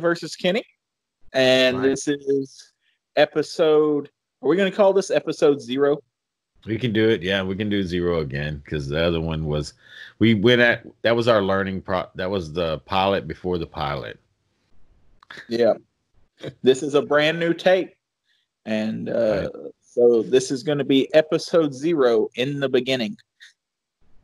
[0.00, 0.64] Versus Kenny.
[1.32, 1.88] And Right.
[1.88, 2.72] this is
[3.16, 4.10] episode,
[4.42, 5.98] are we going to call this episode zero?
[6.66, 7.22] We can do it.
[7.22, 9.74] Yeah, we can do zero again because the other one was
[10.20, 14.20] we went at that was our learning pro that was the pilot before the pilot.
[15.48, 15.74] Yeah.
[16.62, 17.94] this is a brand new tape.
[18.64, 19.48] And uh,
[19.80, 23.16] so this is going to be episode zero in the beginning.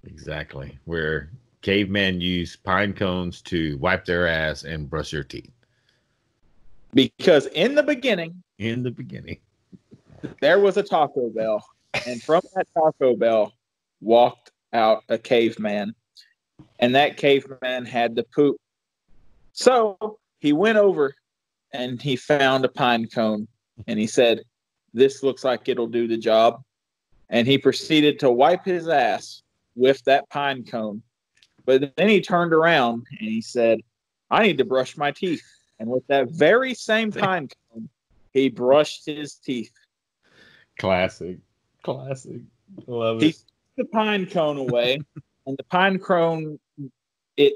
[0.05, 0.79] Exactly.
[0.85, 1.31] Where
[1.63, 5.51] cavemen use pine cones to wipe their ass and brush their teeth.
[6.95, 9.39] Because in the beginning, In the beginning.
[10.41, 11.65] there was a Taco Bell.
[12.07, 13.53] And from that Taco Bell
[14.01, 15.95] walked out a caveman.
[16.79, 18.57] And that caveman had to poop.
[19.53, 21.15] So he went over
[21.73, 23.49] and he found a pine cone
[23.87, 24.43] and he said,
[24.95, 26.63] This looks like it'll do the job.
[27.29, 29.43] And he proceeded to wipe his ass
[29.75, 31.03] with that pine cone.
[31.67, 33.81] But then he turned around and he said,
[34.31, 35.43] I need to brush my teeth.
[35.79, 37.89] And with that very same pine cone,
[38.33, 39.73] he brushed his teeth.
[40.79, 41.39] Classic.
[41.83, 42.41] Classic.
[42.87, 43.37] Love He it.
[43.37, 43.45] took
[43.77, 44.99] the pine cone away,
[45.47, 46.59] and the pine cone
[47.37, 47.55] it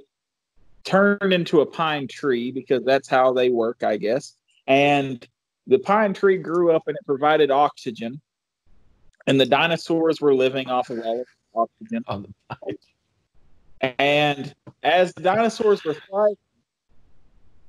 [0.84, 4.36] turned into a pine tree because that's how they work, I guess.
[4.66, 5.26] And
[5.66, 8.20] the pine tree grew up and it provided oxygen.
[9.26, 12.04] And the dinosaurs were living off of all of the oxygen.
[12.08, 13.94] On the pine.
[13.98, 16.36] And as the dinosaurs were thriving,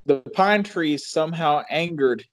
[0.05, 2.25] the pine trees somehow angered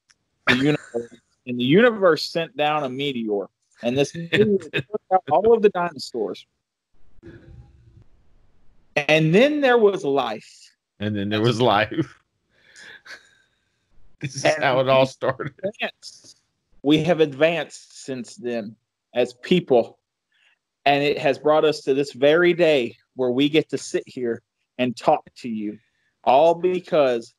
[0.46, 1.14] the universe,
[1.46, 3.46] and the universe sent down a meteor.
[3.82, 6.46] And this meteor took out all of the dinosaurs.
[8.96, 10.48] And then there was life.
[10.98, 12.14] And then there was life.
[14.20, 15.54] this is And- how it all started.
[16.82, 18.74] We have advanced since then
[19.14, 19.98] as people.
[20.86, 24.40] And it has brought us to this very day where we get to sit here
[24.78, 25.78] and talk to you,
[26.24, 27.34] all because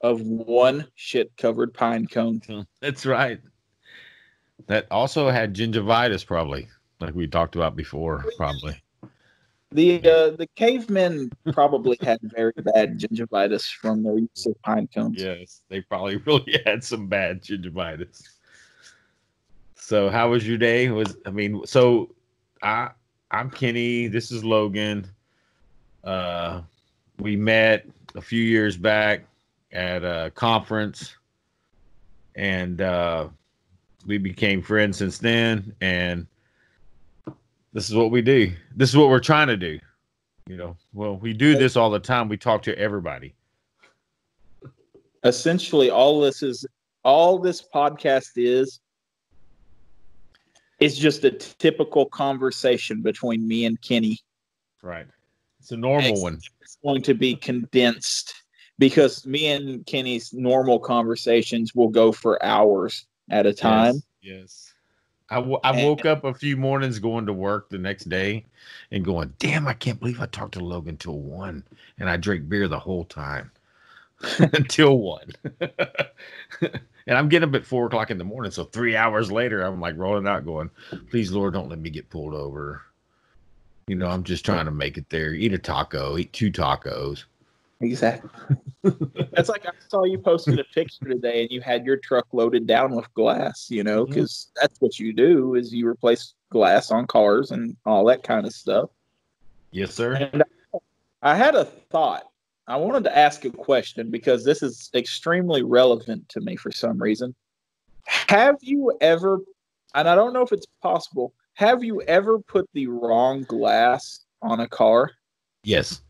[0.00, 2.40] of one shit covered pine cone.
[2.80, 3.40] That's right.
[4.66, 6.68] That also had gingivitis, probably,
[7.00, 8.80] like we talked about before, probably.
[9.72, 15.20] The uh, the cavemen probably had very bad gingivitis from their use of pine cones.
[15.20, 18.22] Yes, they probably really had some bad gingivitis.
[19.74, 20.88] So, how was your day?
[20.88, 22.14] Was I mean, so
[22.62, 22.90] I
[23.30, 24.06] I'm Kenny.
[24.06, 25.06] This is Logan.
[26.02, 26.62] Uh,
[27.18, 29.26] we met a few years back
[29.72, 31.16] at a conference,
[32.34, 33.28] and uh,
[34.06, 35.74] we became friends since then.
[35.80, 36.26] And
[37.72, 38.52] this is what we do.
[38.74, 39.78] This is what we're trying to do.
[40.48, 42.28] You know, well, we do this all the time.
[42.28, 43.34] We talk to everybody.
[45.24, 46.64] Essentially, all this is
[47.02, 48.80] all this podcast is
[50.78, 54.18] is just a typical conversation between me and Kenny.
[54.82, 55.06] Right.
[55.58, 56.38] It's a normal Ex- one.
[56.60, 58.34] It's going to be condensed
[58.78, 63.94] because me and Kenny's normal conversations will go for hours at a time.
[63.94, 64.02] Yes.
[64.22, 64.72] yes.
[65.28, 68.44] I, w- I And- woke up a few mornings going to work the next day
[68.92, 71.64] and going, damn, I can't believe I talked to Logan till one.
[71.98, 73.50] And I drank beer the whole time
[74.38, 75.32] until one.
[76.60, 78.52] and I'm getting up at four o'clock in the morning.
[78.52, 80.70] So three hours later, I'm like rolling out going,
[81.10, 82.82] please, Lord, don't let me get pulled over.
[83.88, 85.34] You know, I'm just trying to make it there.
[85.34, 87.24] Eat a taco, eat two tacos.
[87.80, 88.30] Exactly.
[89.32, 92.66] That's like I saw you posted a picture today, and you had your truck loaded
[92.66, 93.66] down with glass.
[93.70, 94.14] You know, mm-hmm.
[94.14, 98.46] because that's what you do is you replace glass on cars and all that kind
[98.46, 98.90] of stuff.
[99.72, 100.14] Yes, sir.
[100.14, 100.42] And
[101.22, 102.30] I had a thought.
[102.68, 107.00] I wanted to ask a question because this is extremely relevant to me for some
[107.00, 107.34] reason.
[108.06, 109.40] Have you ever,
[109.94, 114.60] and I don't know if it's possible, have you ever put the wrong glass on
[114.60, 115.12] a car?
[115.62, 116.02] Yes,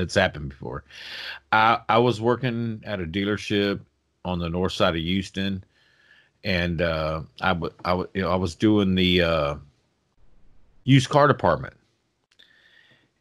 [0.00, 0.84] it's happened before.
[1.52, 3.80] I I was working at a dealership
[4.24, 5.64] on the north side of Houston,
[6.44, 9.54] and uh, I w- I w- you know, I was doing the uh,
[10.84, 11.74] used car department,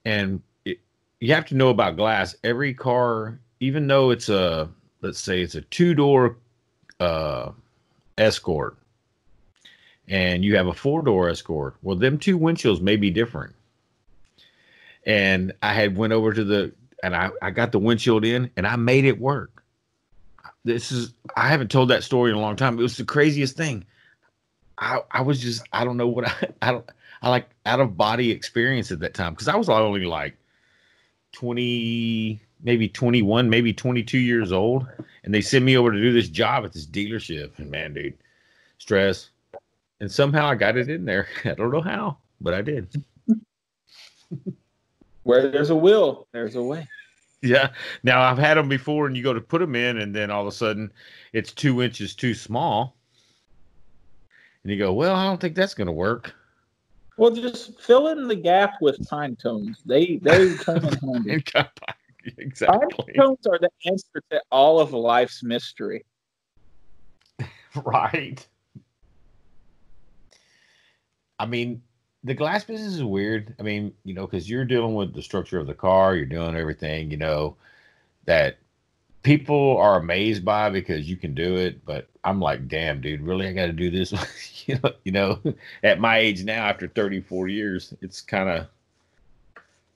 [0.06, 0.80] and it,
[1.20, 2.36] you have to know about glass.
[2.44, 4.70] Every car, even though it's a
[5.02, 6.38] let's say it's a two door
[7.00, 7.52] uh,
[8.18, 8.78] Escort,
[10.08, 11.76] and you have a four door Escort.
[11.82, 13.56] Well, them two windshields may be different
[15.06, 18.68] and I had went over to the and I, I got the windshield in and
[18.68, 19.64] I made it work.
[20.66, 22.78] This is I haven't told that story in a long time.
[22.78, 23.86] It was the craziest thing.
[24.78, 26.90] I I was just I don't know what I I don't
[27.22, 30.38] I like out of body experience at that time because I was only like
[31.34, 34.86] 20 maybe 21 maybe 22 years old
[35.24, 38.18] and they sent me over to do this job at this dealership and man dude
[38.80, 39.30] stress
[40.00, 41.28] and somehow I got it in there.
[41.46, 43.04] I don't know how, but I did.
[45.30, 46.88] Where there's a will, there's a way.
[47.44, 47.70] Yeah.
[48.02, 50.42] Now I've had them before, and you go to put them in, and then all
[50.42, 50.92] of a sudden
[51.34, 52.96] it's two inches too small,
[54.64, 56.34] and you go, "Well, I don't think that's going to work."
[57.18, 59.84] Well, just fill in the gap with pine cones.
[59.86, 61.44] They they come in handy.
[62.40, 63.14] exactly.
[63.14, 66.06] Pine cones are the answer to all of life's mystery.
[67.86, 68.48] right.
[71.38, 71.84] I mean,
[72.24, 73.56] the glass business is weird.
[73.60, 76.56] I mean, you know, because you're dealing with the structure of the car, you're doing
[76.56, 77.56] everything, you know,
[78.26, 78.58] that
[79.24, 81.86] people are amazed by because you can do it.
[81.86, 84.14] But I'm like, damn, dude, really, I got to do this.
[84.68, 85.40] you know, you know,
[85.84, 88.68] at my age now, after 34 years, it's kind of,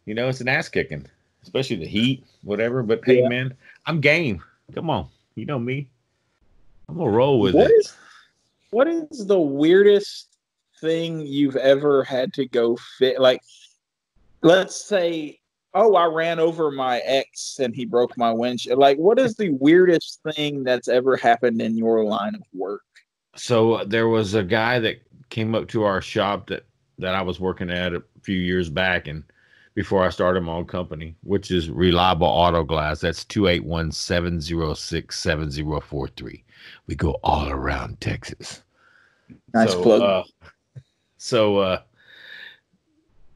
[0.06, 1.06] you know, it's an ass kicking,
[1.44, 2.84] especially the heat, whatever.
[2.84, 3.54] But hey, man,
[3.86, 4.42] I'm game.
[4.74, 5.88] Come on, you know me.
[6.88, 7.74] I'm gonna roll with what it.
[7.74, 7.94] Is,
[8.72, 10.33] what is the weirdest
[10.84, 13.20] thing you've ever had to go fit?
[13.20, 13.42] Like,
[14.42, 15.40] let's say,
[15.74, 18.78] oh, I ran over my ex and he broke my windshield.
[18.78, 22.84] Like, what is the weirdest thing that's ever happened in your line of work?
[23.36, 24.98] So uh, there was a guy that
[25.30, 26.66] came up to our shop that
[27.00, 29.24] that I was working at a few years back, and
[29.74, 33.02] before I started my own company, which is Reliable Auto Glass.
[33.02, 36.44] That's 281 706 7043.
[36.86, 38.64] We go all around Texas.
[39.54, 40.02] Nice so, plug.
[40.02, 40.24] Uh,
[41.24, 41.82] so, uh,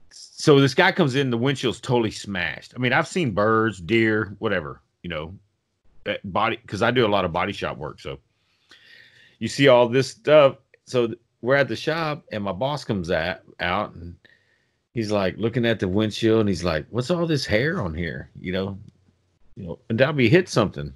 [0.10, 2.74] so this guy comes in, the windshield's totally smashed.
[2.75, 5.34] I mean, I've seen birds, deer, whatever, you know,
[6.25, 8.01] body, because I do a lot of body shop work.
[8.01, 8.19] So
[9.39, 10.57] you see all this stuff.
[10.84, 14.18] So we're at the shop, and my boss comes out, out and
[14.94, 18.30] he's like looking at the windshield and he's like, "What's all this hair on here?"
[18.38, 18.78] You know,
[19.56, 20.94] you know, and that'll be hit something.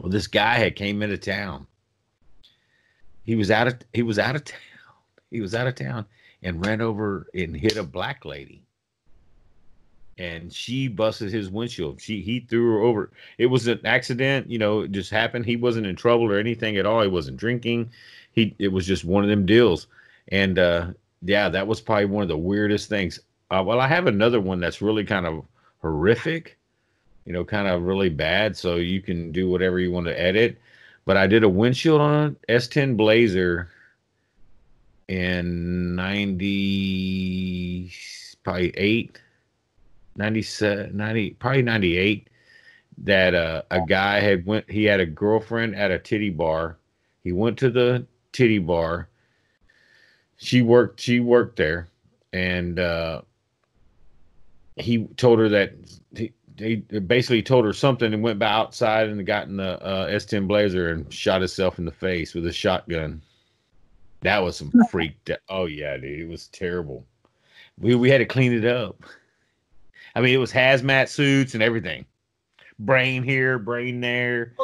[0.00, 1.68] Well, this guy had came into town.
[3.22, 4.58] He was out of he was out of town.
[5.30, 6.06] He was out of town
[6.42, 8.62] and ran over and hit a black lady.
[10.18, 12.00] And she busted his windshield.
[12.00, 13.10] She he threw her over.
[13.38, 15.46] It was an accident, you know, it just happened.
[15.46, 17.00] He wasn't in trouble or anything at all.
[17.00, 17.90] He wasn't drinking.
[18.32, 19.86] He it was just one of them deals.
[20.28, 20.88] And uh
[21.22, 23.20] yeah, that was probably one of the weirdest things.
[23.50, 25.44] Uh, well, I have another one that's really kind of
[25.82, 26.58] horrific,
[27.24, 28.56] you know, kind of really bad.
[28.56, 30.58] So you can do whatever you want to edit.
[31.04, 33.68] But I did a windshield on an S10 Blazer
[35.10, 37.92] in 90,
[38.44, 39.20] probably 8,
[40.14, 42.28] 97, 90, probably 98
[42.98, 46.78] that uh, a guy had went he had a girlfriend at a titty bar.
[47.24, 49.08] He went to the titty bar.
[50.36, 51.88] She worked she worked there
[52.32, 53.22] and uh,
[54.76, 55.72] he told her that
[56.14, 60.06] he, he basically told her something and went by outside and got in the uh,
[60.08, 63.22] S10 Blazer and shot himself in the face with a shotgun.
[64.22, 65.30] That was some freak.
[65.48, 67.04] oh yeah, dude, it was terrible.
[67.78, 69.02] We we had to clean it up.
[70.14, 72.04] I mean, it was hazmat suits and everything.
[72.78, 74.54] Brain here, brain there.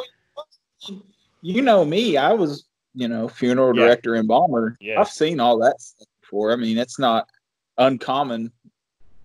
[1.41, 2.17] You know me.
[2.17, 3.85] I was you know, funeral yeah.
[3.85, 4.75] director, embalmer.
[4.81, 4.99] Yeah.
[4.99, 6.51] I've seen all that stuff before.
[6.51, 7.29] I mean, it's not
[7.77, 8.51] uncommon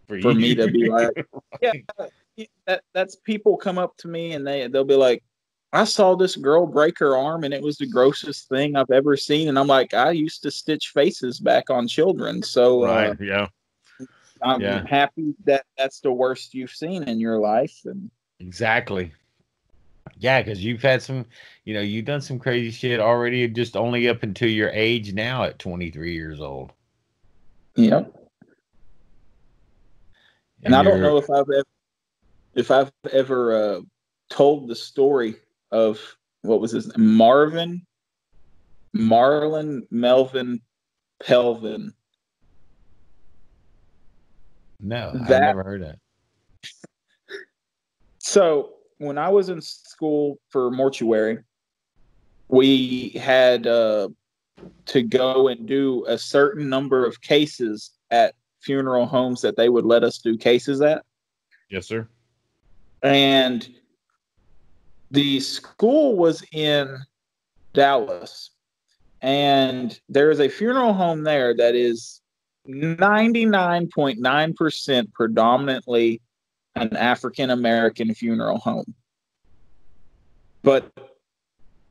[0.06, 1.26] for, for me to be like,
[1.62, 1.72] yeah,
[2.66, 5.24] that, that's people come up to me and they they'll be like,
[5.72, 9.16] I saw this girl break her arm and it was the grossest thing I've ever
[9.16, 9.48] seen.
[9.48, 12.42] And I'm like, I used to stitch faces back on children.
[12.42, 13.46] So, uh, right, uh, yeah.
[14.42, 14.84] I'm yeah.
[14.86, 17.80] happy that that's the worst you've seen in your life.
[17.84, 18.10] And
[18.40, 19.12] exactly.
[20.18, 21.24] Yeah, because you've had some,
[21.64, 25.44] you know, you've done some crazy shit already, just only up until your age now
[25.44, 26.72] at 23 years old.
[27.76, 28.12] Yep.
[30.64, 31.64] And, and I don't know if I've ever,
[32.54, 33.80] if I've ever uh,
[34.28, 35.36] told the story
[35.72, 35.98] of
[36.42, 37.16] what was his name?
[37.16, 37.86] Marvin,
[38.94, 40.60] Marlon Melvin
[41.24, 41.92] Pelvin.
[44.80, 45.98] No, that, I've never heard that.
[48.24, 51.38] So when I was in school for mortuary,
[52.46, 54.10] we had uh,
[54.86, 59.84] to go and do a certain number of cases at funeral homes that they would
[59.84, 61.04] let us do cases at.
[61.68, 62.06] Yes, sir.
[63.02, 63.68] And
[65.12, 66.98] the school was in
[67.74, 68.50] Dallas,
[69.20, 72.22] and there is a funeral home there that is
[72.66, 76.22] 99.9% predominantly
[76.74, 78.94] an African American funeral home.
[80.62, 80.90] But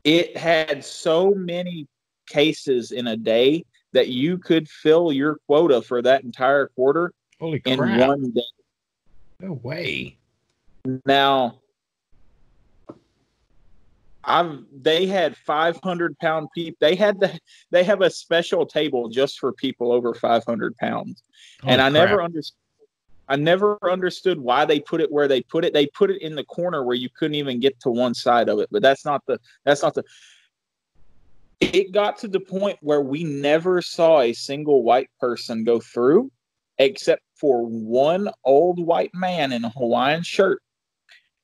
[0.02, 1.86] it had so many
[2.26, 7.62] cases in a day that you could fill your quota for that entire quarter Holy
[7.64, 8.42] in one day.
[9.38, 10.18] No way.
[11.06, 11.61] Now,
[14.24, 16.76] I've they had 500 pound people.
[16.80, 17.38] They had the
[17.70, 21.22] they have a special table just for people over 500 pounds,
[21.64, 22.08] and I crap.
[22.08, 22.58] never understood
[23.28, 25.72] I never understood why they put it where they put it.
[25.72, 28.58] They put it in the corner where you couldn't even get to one side of
[28.58, 28.68] it.
[28.70, 30.04] But that's not the that's not the
[31.60, 36.30] it got to the point where we never saw a single white person go through
[36.78, 40.60] except for one old white man in a Hawaiian shirt.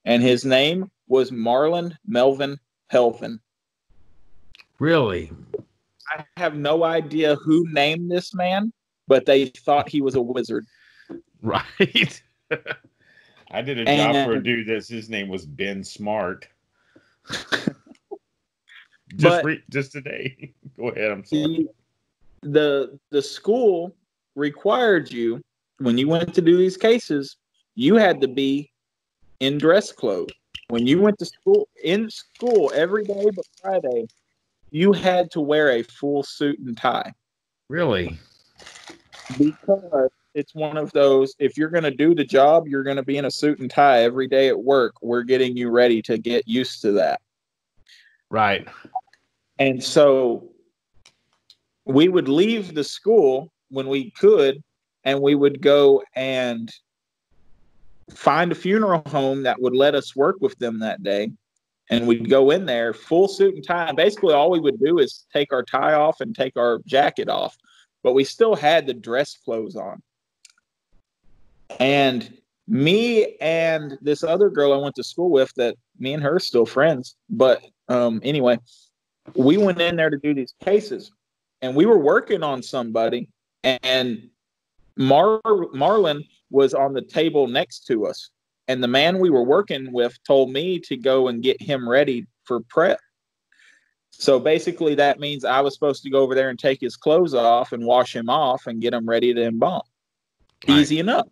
[0.04, 2.58] And his name was Marlon Melvin
[2.90, 3.40] Pelvin.
[4.78, 5.30] Really?
[6.10, 8.72] I have no idea who named this man,
[9.06, 10.64] but they thought he was a wizard.
[11.42, 12.22] Right.
[13.50, 16.48] I did a job for a dude that's his name was Ben Smart.
[17.28, 17.76] just
[19.18, 20.52] but re- just today.
[20.76, 21.10] Go ahead.
[21.10, 21.68] I'm sorry.
[22.42, 23.94] The, the the school
[24.34, 25.40] required you
[25.78, 27.36] when you went to do these cases,
[27.74, 28.70] you had to be
[29.40, 30.32] in dress clothes.
[30.68, 34.06] When you went to school in school every day but Friday,
[34.70, 37.12] you had to wear a full suit and tie.
[37.68, 38.18] Really?
[39.38, 43.02] Because it's one of those if you're going to do the job you're going to
[43.02, 46.16] be in a suit and tie every day at work we're getting you ready to
[46.16, 47.20] get used to that
[48.30, 48.68] right
[49.58, 50.48] and so
[51.86, 54.62] we would leave the school when we could
[55.04, 56.72] and we would go and
[58.10, 61.30] find a funeral home that would let us work with them that day.
[61.90, 63.86] And we'd go in there full suit and tie.
[63.86, 67.28] And basically all we would do is take our tie off and take our jacket
[67.28, 67.56] off.
[68.02, 70.02] But we still had the dress clothes on.
[71.80, 72.36] And
[72.66, 76.40] me and this other girl I went to school with that me and her are
[76.40, 77.16] still friends.
[77.30, 78.58] But um, anyway,
[79.34, 81.10] we went in there to do these cases.
[81.62, 83.30] And we were working on somebody.
[83.64, 84.28] And
[84.96, 88.30] Mar- Marlon was on the table next to us.
[88.68, 92.26] And the man we were working with told me to go and get him ready
[92.44, 93.00] for prep.
[94.10, 97.34] So basically, that means I was supposed to go over there and take his clothes
[97.34, 99.82] off and wash him off and get him ready to embalm.
[100.66, 100.78] Right.
[100.78, 101.28] Easy enough.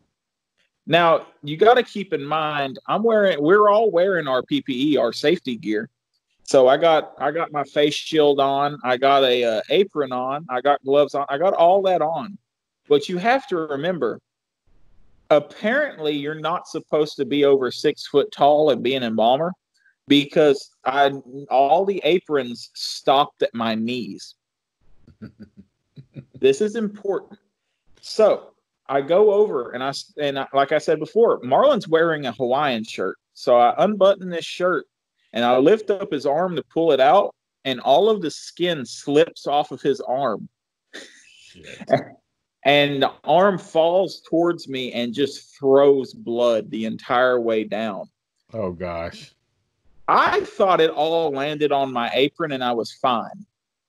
[0.87, 3.43] Now you got to keep in mind, I'm wearing.
[3.43, 5.91] We're all wearing our PPE, our safety gear.
[6.45, 8.79] So I got I got my face shield on.
[8.85, 10.47] I got a uh, apron on.
[10.49, 11.27] I got gloves on.
[11.29, 12.39] I got all that on.
[12.89, 14.21] But you have to remember,
[15.31, 19.53] apparently you're not supposed to be over six foot tall and be an embalmer
[20.09, 21.11] because I
[21.51, 24.35] all the aprons stopped at my knees.
[26.41, 27.39] this is important.
[28.01, 28.53] So
[28.89, 32.85] I go over and I and I, like I said before, Marlon's wearing a Hawaiian
[32.85, 33.19] shirt.
[33.35, 34.87] So I unbutton this shirt
[35.33, 38.87] and I lift up his arm to pull it out, and all of the skin
[38.87, 40.49] slips off of his arm.
[42.67, 48.11] and the arm falls towards me and just throws blood the entire way down.
[48.53, 49.33] Oh gosh.
[50.09, 53.47] I thought it all landed on my apron and I was fine.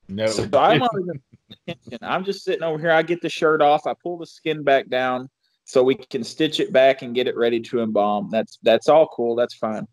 [0.07, 0.27] No.
[0.27, 1.19] So I'm not even
[1.67, 1.97] attention.
[2.03, 2.91] I'm just sitting over here.
[2.91, 3.87] I get the shirt off.
[3.87, 5.27] I pull the skin back down
[5.65, 8.29] so we can stitch it back and get it ready to embalm.
[8.31, 9.35] That's that's all cool.
[9.35, 9.87] That's fine.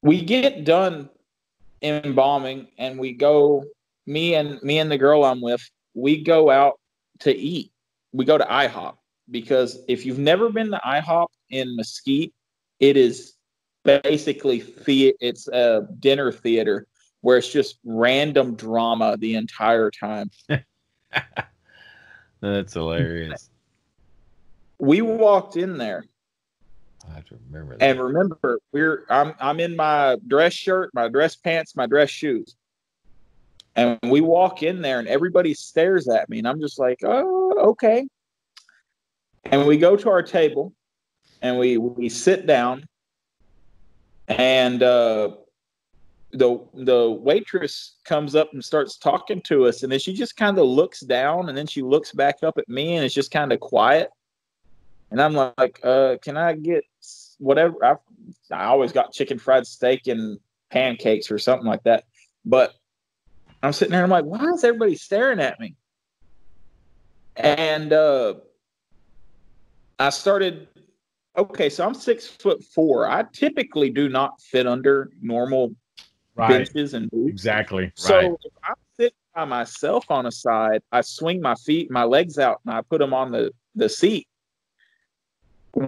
[0.00, 1.10] We get done
[1.82, 3.64] embalming and we go.
[4.06, 5.62] Me and me and the girl I'm with.
[5.94, 6.80] We go out
[7.20, 7.72] to eat.
[8.12, 8.96] We go to IHOP
[9.30, 12.32] because if you've never been to IHOP in Mesquite,
[12.80, 13.34] it is
[13.84, 16.86] basically the, it's a dinner theater
[17.20, 20.30] where it's just random drama the entire time.
[22.40, 23.50] That's hilarious.
[24.78, 26.04] We walked in there.
[27.08, 27.84] I have to remember that.
[27.84, 32.56] And remember, we're I'm I'm in my dress shirt, my dress pants, my dress shoes.
[33.74, 37.54] And we walk in there and everybody stares at me and I'm just like, "Oh,
[37.70, 38.06] okay."
[39.44, 40.74] And we go to our table
[41.40, 42.86] and we we sit down
[44.28, 45.30] and uh
[46.32, 50.58] the the waitress comes up and starts talking to us and then she just kind
[50.58, 53.52] of looks down and then she looks back up at me and it's just kind
[53.52, 54.10] of quiet.
[55.10, 56.84] And i'm like uh can i get
[57.38, 57.84] whatever?
[57.84, 57.96] I
[58.50, 60.38] i always got chicken fried steak and
[60.70, 62.04] pancakes or something like that.
[62.44, 62.74] But
[63.62, 65.74] i'm sitting there i'm like why is everybody staring at me
[67.36, 68.34] and uh
[69.98, 70.68] i started
[71.36, 75.74] okay so i'm six foot four i typically do not fit under normal
[76.34, 76.48] right.
[76.48, 77.30] benches and boots.
[77.30, 77.92] Exactly.
[77.94, 78.32] So right.
[78.44, 82.60] if I sit by myself on a side, I swing my feet, my legs out,
[82.64, 84.26] and I put them on the, the seat.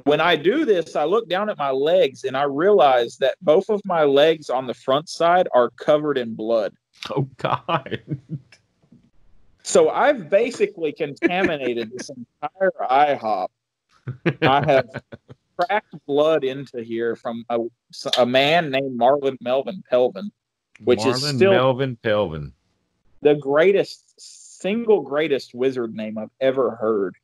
[0.04, 3.68] When I do this, I look down at my legs and I realize that both
[3.68, 6.74] of my legs on the front side are covered in blood.
[7.10, 8.00] Oh God.
[9.62, 13.48] So I've basically contaminated this entire IHOP.
[14.42, 14.88] I have
[15.58, 17.60] cracked blood into here from a,
[18.18, 20.30] a man named Marlon Melvin Pelvin,
[20.82, 22.52] which Marlon is still Melvin Pelvin,
[23.22, 24.20] the greatest,
[24.60, 27.16] single greatest wizard name I've ever heard.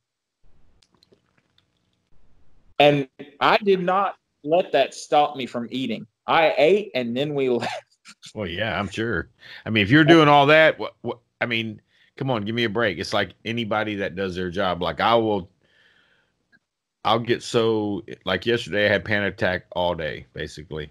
[2.81, 3.07] And
[3.41, 6.07] I did not let that stop me from eating.
[6.27, 7.85] I ate and then we left.
[8.35, 9.29] Well, yeah, I'm sure.
[9.67, 11.81] I mean, if you're doing all that, what, what I mean,
[12.17, 12.99] come on, give me a break.
[12.99, 14.83] It's like anybody that does their job.
[14.83, 15.51] Like I will,
[17.05, 18.87] I'll get so like yesterday.
[18.87, 20.91] I had panic attack all day, basically.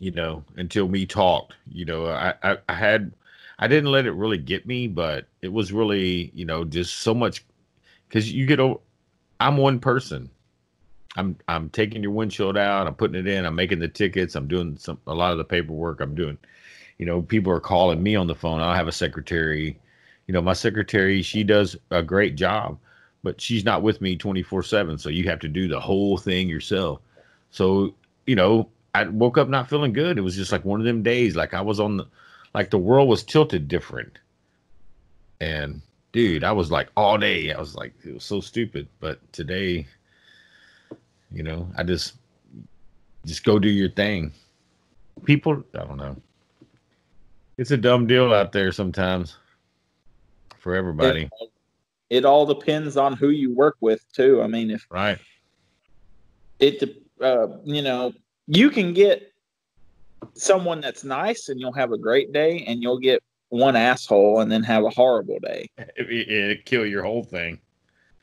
[0.00, 1.54] You know, until we talked.
[1.70, 3.12] You know, I, I, I had,
[3.60, 7.14] I didn't let it really get me, but it was really, you know, just so
[7.14, 7.44] much
[8.08, 8.80] because you get over.
[9.38, 10.30] I'm one person.
[11.16, 12.86] I'm I'm taking your windshield out.
[12.86, 13.44] I'm putting it in.
[13.44, 14.34] I'm making the tickets.
[14.34, 16.00] I'm doing some a lot of the paperwork.
[16.00, 16.38] I'm doing,
[16.98, 18.60] you know, people are calling me on the phone.
[18.60, 19.78] I have a secretary.
[20.26, 22.78] You know, my secretary she does a great job,
[23.24, 24.98] but she's not with me 24 seven.
[24.98, 27.00] So you have to do the whole thing yourself.
[27.50, 27.94] So
[28.26, 30.18] you know, I woke up not feeling good.
[30.18, 31.34] It was just like one of them days.
[31.34, 32.06] Like I was on the,
[32.54, 34.18] like the world was tilted different.
[35.40, 35.80] And
[36.12, 37.52] dude, I was like all day.
[37.52, 38.86] I was like it was so stupid.
[39.00, 39.88] But today
[41.32, 42.14] you know, I just
[43.24, 44.32] just go do your thing.
[45.24, 46.16] People, I don't know.
[47.58, 49.36] It's a dumb deal out there sometimes
[50.58, 51.28] for everybody.
[51.40, 51.50] It,
[52.08, 54.42] it all depends on who you work with too.
[54.42, 55.18] I mean, if right,
[56.58, 56.82] it
[57.20, 58.12] uh, you know,
[58.46, 59.32] you can get
[60.34, 64.50] someone that's nice and you'll have a great day, and you'll get one asshole and
[64.50, 65.68] then have a horrible day.
[65.76, 67.58] It, it, it kill your whole thing.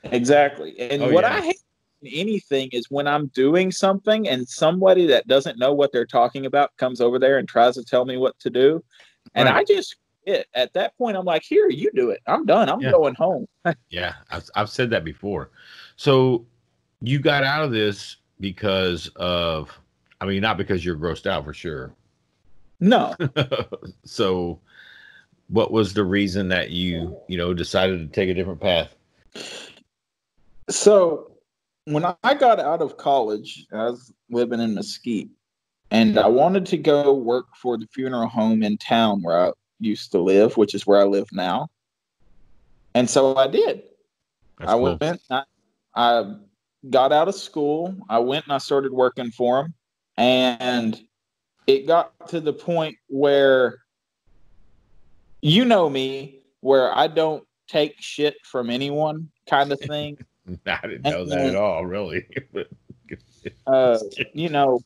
[0.03, 0.79] Exactly.
[0.79, 1.35] And oh, what yeah.
[1.35, 1.59] I hate
[2.05, 6.75] anything is when I'm doing something and somebody that doesn't know what they're talking about
[6.77, 8.83] comes over there and tries to tell me what to do.
[9.35, 9.57] And right.
[9.57, 9.95] I just
[10.27, 12.21] it, at that point I'm like, here, you do it.
[12.27, 12.69] I'm done.
[12.69, 12.91] I'm yeah.
[12.91, 13.47] going home.
[13.89, 15.51] yeah, I've, I've said that before.
[15.95, 16.45] So
[17.01, 19.77] you got out of this because of,
[20.19, 21.93] I mean, not because you're grossed out for sure.
[22.79, 23.15] No.
[24.03, 24.59] so
[25.47, 28.93] what was the reason that you, you know, decided to take a different path?
[30.69, 31.31] So
[31.87, 35.29] when I got out of college, I was living in Mesquite,
[35.89, 40.11] and I wanted to go work for the funeral home in town where I used
[40.11, 41.69] to live, which is where I live now.
[42.93, 43.83] And so I did.
[44.59, 44.97] That's I cool.
[44.99, 45.21] went.
[45.31, 45.43] I,
[45.95, 46.35] I
[46.89, 47.95] got out of school.
[48.09, 49.73] I went and I started working for them,
[50.17, 50.99] and
[51.67, 53.77] it got to the point where
[55.41, 60.17] you know me, where I don't take shit from anyone, kind of thing.
[60.65, 62.25] I didn't know and, that at all, really.
[63.67, 63.99] uh,
[64.33, 64.79] you know,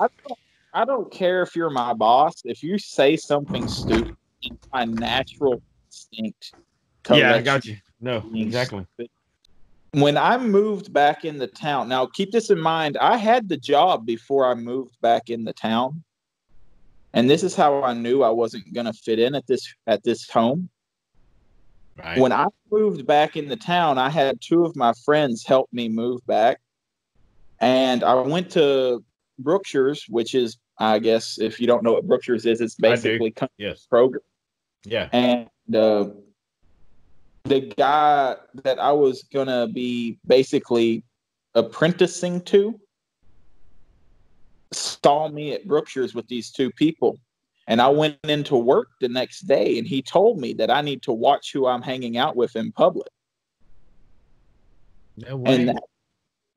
[0.00, 0.38] I don't,
[0.72, 2.42] I don't care if you're my boss.
[2.44, 4.16] If you say something stupid,
[4.72, 6.52] my natural instinct.
[7.10, 7.76] Yeah, I got you.
[8.00, 8.86] No, exactly.
[9.92, 12.96] When I moved back in the town, now keep this in mind.
[13.00, 16.02] I had the job before I moved back in the town,
[17.12, 20.02] and this is how I knew I wasn't going to fit in at this at
[20.02, 20.68] this home.
[21.96, 22.18] Right.
[22.18, 25.88] When I moved back in the town, I had two of my friends help me
[25.88, 26.60] move back.
[27.60, 29.04] And I went to
[29.38, 33.86] Brookshire's, which is, I guess, if you don't know what Brookshire's is, it's basically yes.
[33.88, 34.22] program.
[34.84, 35.08] Yeah.
[35.12, 36.08] And uh,
[37.44, 41.04] the guy that I was going to be basically
[41.54, 42.78] apprenticing to
[44.72, 47.18] saw me at Brookshire's with these two people.
[47.66, 51.02] And I went into work the next day and he told me that I need
[51.02, 53.08] to watch who I'm hanging out with in public.
[55.16, 55.54] No way.
[55.54, 55.82] and that,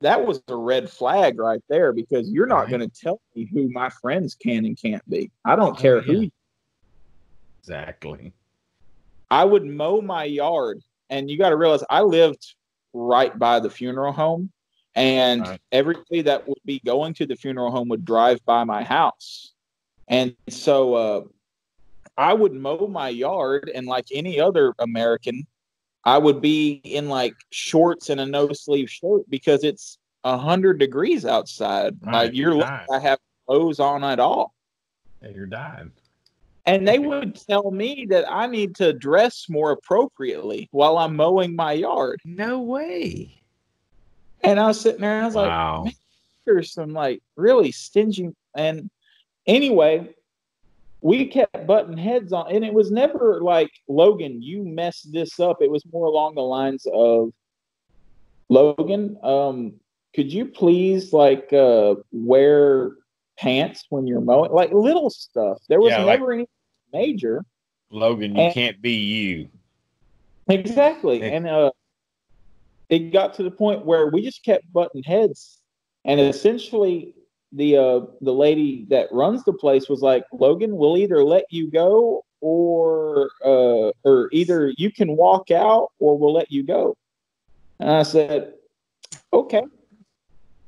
[0.00, 2.70] that was a red flag right there because you're not right.
[2.70, 5.30] going to tell me who my friends can and can't be.
[5.44, 6.02] I don't oh, care yeah.
[6.02, 6.30] who.
[7.60, 8.32] Exactly.
[9.30, 10.82] I would mow my yard.
[11.10, 12.54] And you got to realize I lived
[12.92, 14.50] right by the funeral home.
[14.94, 15.60] And right.
[15.72, 19.52] everybody that would be going to the funeral home would drive by my house.
[20.08, 21.20] And so uh,
[22.16, 25.46] I would mow my yard, and like any other American,
[26.04, 30.78] I would be in like shorts and a no sleeve shirt because it's a hundred
[30.78, 31.96] degrees outside.
[32.00, 34.54] Right, like you're, you're I have clothes on at all.
[35.22, 35.92] And you're dying.
[36.66, 41.56] And they would tell me that I need to dress more appropriately while I'm mowing
[41.56, 42.20] my yard.
[42.26, 43.40] No way.
[44.42, 45.82] And I was sitting there and I was wow.
[45.86, 45.96] like,
[46.44, 48.90] there's some like really stingy and
[49.48, 50.08] Anyway,
[51.00, 55.60] we kept butting heads on, and it was never like Logan, you messed this up.
[55.60, 57.32] It was more along the lines of
[58.48, 59.74] Logan, um,
[60.14, 62.92] could you please like uh, wear
[63.36, 64.50] pants when you're mowing?
[64.52, 65.58] Like little stuff.
[65.68, 66.48] There was yeah, never like, any
[66.92, 67.44] major.
[67.90, 69.48] Logan, you and, can't be you.
[70.48, 71.22] Exactly.
[71.22, 71.70] and uh,
[72.88, 75.60] it got to the point where we just kept butting heads.
[76.04, 77.14] And essentially,
[77.52, 81.70] the uh the lady that runs the place was like, Logan, we'll either let you
[81.70, 86.96] go or uh or either you can walk out or we'll let you go.
[87.80, 88.54] And I said,
[89.32, 89.62] Okay.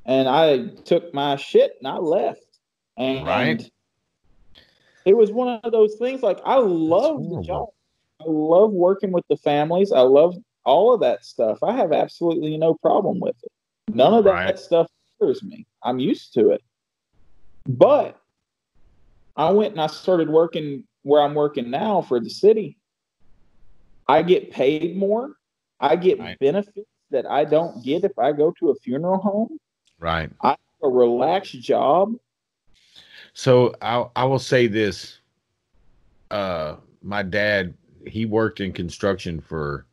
[0.06, 2.40] and I took my shit and I left.
[2.96, 3.70] And Right.
[5.04, 7.68] it was one of those things like I love the job.
[8.20, 9.92] I love working with the families.
[9.92, 11.58] I love all of that stuff.
[11.62, 13.94] I have absolutely no problem with it.
[13.94, 14.58] None of that Right.
[14.58, 14.88] stuff
[15.18, 15.66] bothers me.
[15.82, 16.62] I'm used to it.
[17.70, 18.20] But
[19.36, 22.78] I went and I started working where I'm working now for the city.
[24.08, 25.36] I get paid more.
[25.78, 26.38] I get Right.
[26.40, 29.58] benefits that I don't get if I go to a funeral home.
[30.00, 30.30] Right.
[30.42, 32.14] I have a relaxed job.
[33.34, 35.20] So I I will say this.
[36.30, 37.74] Uh, my dad
[38.06, 39.86] he worked in construction for,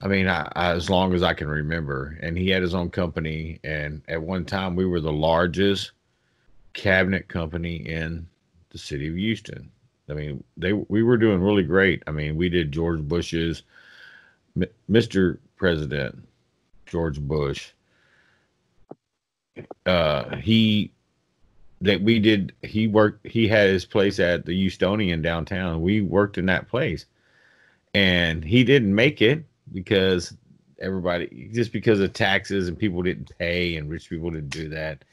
[0.00, 2.90] I mean, I, I, as long as I can remember, and he had his own
[2.90, 3.60] company.
[3.64, 5.92] And at one time, we were the largest
[6.72, 8.26] cabinet company in
[8.70, 9.70] the city of Houston.
[10.08, 12.02] I mean, they we were doing really great.
[12.06, 13.62] I mean, we did George Bush's,
[14.90, 15.38] Mr.
[15.56, 16.26] President,
[16.86, 17.70] George Bush.
[19.86, 20.92] Uh, he
[21.82, 25.82] that we did he worked he had his place at the Houstonian downtown.
[25.82, 27.06] We worked in that place.
[27.94, 30.34] And he didn't make it because
[30.80, 35.04] everybody just because of taxes and people didn't pay and rich people didn't do that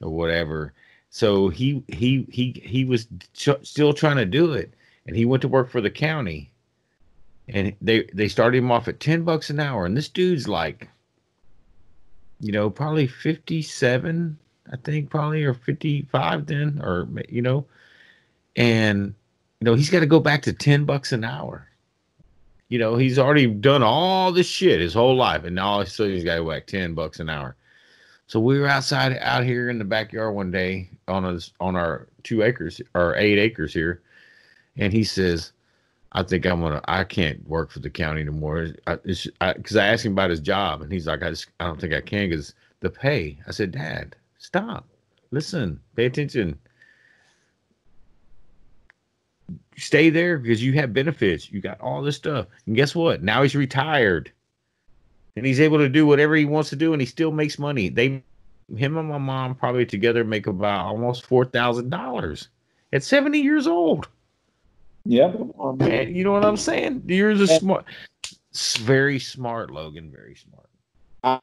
[0.00, 0.72] or whatever.
[1.12, 4.72] So he he he he was ch- still trying to do it.
[5.06, 6.50] And he went to work for the county.
[7.48, 9.84] And they they started him off at 10 bucks an hour.
[9.84, 10.88] And this dude's like
[12.40, 14.38] you know, probably 57
[14.72, 17.66] I think probably or 55 then or you know.
[18.56, 19.14] And
[19.60, 21.68] you know he's got to go back to 10 bucks an hour.
[22.70, 25.44] You know he's already done all this shit his whole life.
[25.44, 27.54] And now all of a sudden he's got to back 10 bucks an hour
[28.32, 32.08] so we were outside out here in the backyard one day on us on our
[32.22, 34.00] two acres or eight acres here
[34.76, 35.52] and he says
[36.14, 36.82] I think I'm gonna.
[36.88, 38.68] I can't work for the county anymore.
[38.84, 41.64] Because I, because I, asked him about his job, and he's like, I just, I
[41.64, 43.38] don't think I can because the pay.
[43.46, 44.86] I said, Dad, stop
[45.32, 46.58] listen pay attention
[49.76, 53.42] stay there because you have benefits you got all this stuff and guess what now
[53.42, 54.30] he's retired
[55.36, 57.88] and he's able to do whatever he wants to do and he still makes money.
[57.88, 58.22] They
[58.76, 62.48] him and my mom probably together make about almost four thousand dollars
[62.92, 64.08] at 70 years old.
[65.04, 65.36] Yep.
[65.58, 67.02] oh, man you know what i'm saying?
[67.06, 67.84] You're a smart
[68.78, 70.68] very smart logan very smart.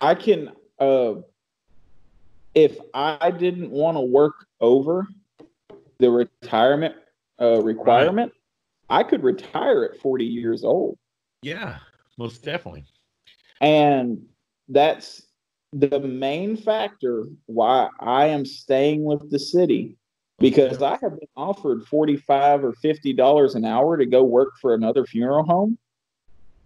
[0.02, 1.16] I can uh
[2.56, 5.08] if I didn't want to work over
[6.00, 6.96] the retirement
[7.40, 8.34] uh, requirement,
[8.90, 10.98] I could retire at 40 years old.
[11.42, 11.78] yeah
[12.18, 12.86] most definitely
[13.62, 14.26] And
[14.68, 15.24] that's
[15.74, 19.98] the main factor why I am staying with the city
[20.40, 24.74] because I have been offered 45 or 50 dollars an hour to go work for
[24.74, 25.78] another funeral home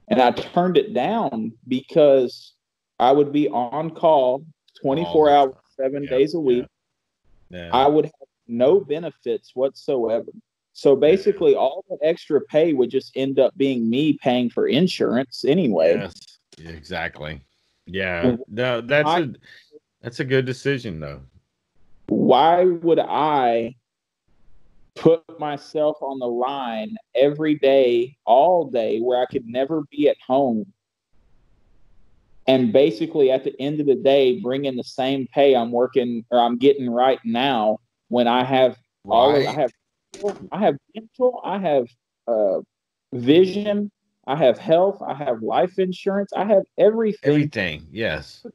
[0.08, 2.54] and I turned it down because
[3.00, 4.46] I would be on call
[4.82, 6.66] 24 the hours, 7 Yeah, days a week.
[7.50, 7.70] yeah.
[7.72, 8.14] I would have
[8.48, 10.32] no benefits whatsoever.
[10.74, 15.46] So basically, all that extra pay would just end up being me paying for insurance
[15.46, 15.98] anyway.
[15.98, 17.42] Yes, exactly.
[17.86, 19.28] Yeah, no, that's I- a
[20.02, 21.22] that's a good decision though.
[22.08, 23.76] Why would I
[24.96, 30.18] put myself on the line every day, all day, where I could never be at
[30.26, 30.72] home?
[32.46, 36.26] And basically, at the end of the day, bring in the same pay I'm working
[36.30, 39.72] or I'm getting right now when I have all of, I have
[40.52, 41.88] I have dental, I have
[42.28, 42.60] uh,
[43.14, 43.92] vision,
[44.26, 47.30] I have health, I have life insurance, I have everything.
[47.30, 48.46] Everything, yes.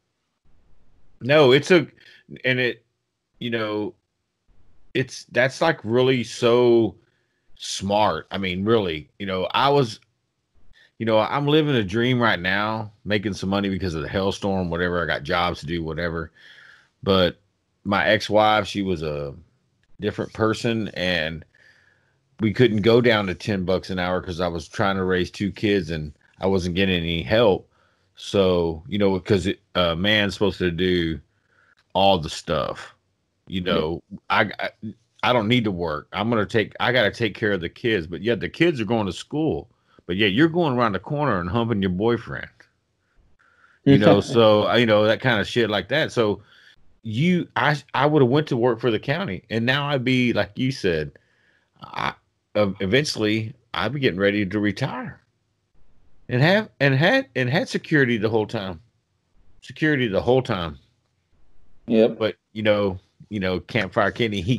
[1.20, 1.87] No, it's a,
[2.44, 2.85] and it,
[3.38, 3.94] you know,
[4.94, 6.96] it's that's like really so
[7.57, 8.26] smart.
[8.31, 10.00] I mean, really, you know, I was,
[10.98, 14.70] you know, I'm living a dream right now, making some money because of the hailstorm,
[14.70, 15.02] whatever.
[15.02, 16.33] I got jobs to do, whatever.
[17.02, 17.37] But
[17.85, 19.35] my ex-wife, she was a
[20.00, 21.44] different person, and
[22.40, 25.31] we couldn't go down to ten bucks an hour because I was trying to raise
[25.31, 27.68] two kids and I wasn't getting any help.
[28.16, 31.20] So you know, because a man's supposed to do
[31.94, 32.94] all the stuff.
[33.46, 34.70] You know, I, I
[35.22, 36.09] I don't need to work.
[36.12, 36.74] I'm gonna take.
[36.81, 38.07] I got to take care of the kids.
[38.07, 39.68] But yet the kids are going to school.
[40.07, 42.48] But yeah, you're going around the corner and humping your boyfriend.
[43.85, 46.12] You know, so uh, you know that kind of shit like that.
[46.12, 46.42] So
[47.03, 50.33] you, I, I would have went to work for the county, and now I'd be
[50.33, 51.12] like you said.
[51.81, 52.14] I
[52.81, 55.21] eventually I'd be getting ready to retire,
[56.29, 58.81] and have and had and had security the whole time.
[59.62, 60.79] Security the whole time
[61.88, 62.18] Yep.
[62.18, 62.99] but you know,
[63.31, 64.59] you know, Campfire Kenny, he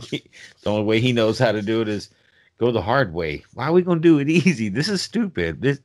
[0.61, 2.09] the only way he knows how to do it is
[2.57, 3.43] go the hard way.
[3.53, 4.69] Why are we gonna do it easy?
[4.69, 5.61] This is stupid.
[5.61, 5.79] This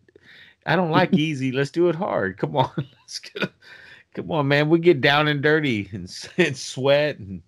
[0.66, 1.52] I don't like easy.
[1.52, 2.38] Let's do it hard.
[2.38, 3.50] Come on, let's get
[4.14, 4.68] Come on, man.
[4.68, 7.42] We get down and dirty and, and sweat and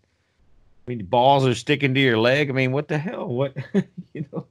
[0.86, 2.48] I mean balls are sticking to your leg.
[2.48, 3.26] I mean, what the hell?
[3.26, 3.56] What
[4.12, 4.46] you know?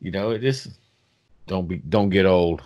[0.00, 0.68] You know, it just
[1.46, 2.62] don't be don't get old.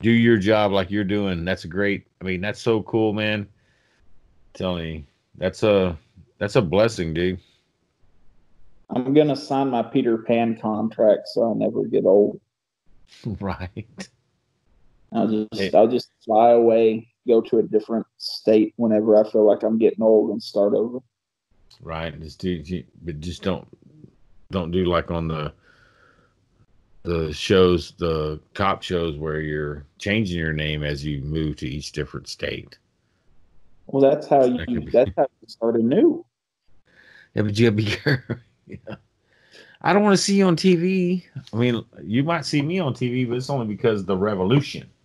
[0.00, 1.44] Do your job like you're doing.
[1.44, 2.06] That's great.
[2.20, 3.48] I mean, that's so cool, man.
[4.54, 5.04] Tell me,
[5.36, 5.98] that's a
[6.38, 7.40] that's a blessing, dude.
[8.88, 12.40] I'm gonna sign my Peter Pan contract so I never get old.
[13.40, 14.08] Right.
[15.12, 19.62] I'll just I'll just fly away, go to a different state whenever I feel like
[19.62, 20.98] I'm getting old and start over.
[21.80, 22.18] Right.
[22.20, 22.62] Just do,
[23.02, 23.66] but just don't
[24.50, 25.52] don't do like on the
[27.02, 31.92] the shows, the cop shows where you're changing your name as you move to each
[31.92, 32.76] different state.
[33.86, 34.80] Well, that's how you.
[34.80, 36.24] That that's how you start anew.
[37.34, 38.36] Yeah, but you gotta be careful.
[38.66, 38.96] yeah.
[39.82, 41.24] I don't want to see you on TV.
[41.52, 44.90] I mean, you might see me on TV, but it's only because the revolution.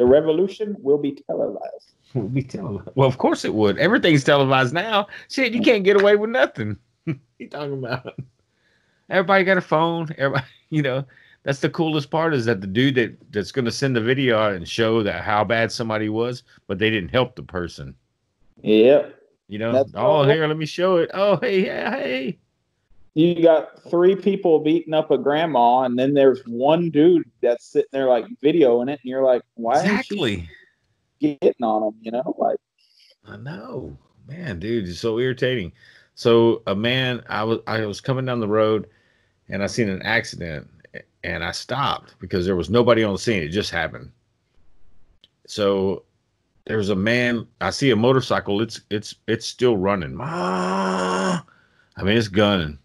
[0.00, 1.92] the revolution will be televised.
[2.14, 2.88] Will be televised.
[2.94, 3.76] Well, of course it would.
[3.76, 5.08] Everything's televised now.
[5.28, 6.78] Shit, you can't get away with nothing.
[7.04, 8.18] you talking about?
[9.10, 10.08] Everybody got a phone.
[10.16, 11.04] Everybody, you know,
[11.42, 14.38] that's the coolest part is that the dude that that's going to send the video
[14.38, 17.94] out and show that how bad somebody was, but they didn't help the person.
[18.62, 19.14] Yep.
[19.48, 21.10] You know, that's oh here, let me show it.
[21.12, 22.38] Oh hey, hey,
[23.14, 27.88] you got three people beating up a grandma, and then there's one dude that's sitting
[27.92, 30.48] there like videoing it, and you're like, why exactly
[31.20, 31.94] getting on them?
[32.00, 32.58] You know, like
[33.26, 33.96] I know,
[34.28, 35.72] man, dude, it's so irritating.
[36.14, 38.88] So a man, I was I was coming down the road,
[39.48, 40.68] and I seen an accident,
[41.24, 43.42] and I stopped because there was nobody on the scene.
[43.42, 44.12] It just happened.
[45.46, 46.04] So
[46.66, 47.48] there's a man.
[47.60, 48.62] I see a motorcycle.
[48.62, 50.16] It's it's it's still running.
[50.20, 51.44] Ah,
[51.96, 52.78] I mean, it's gunning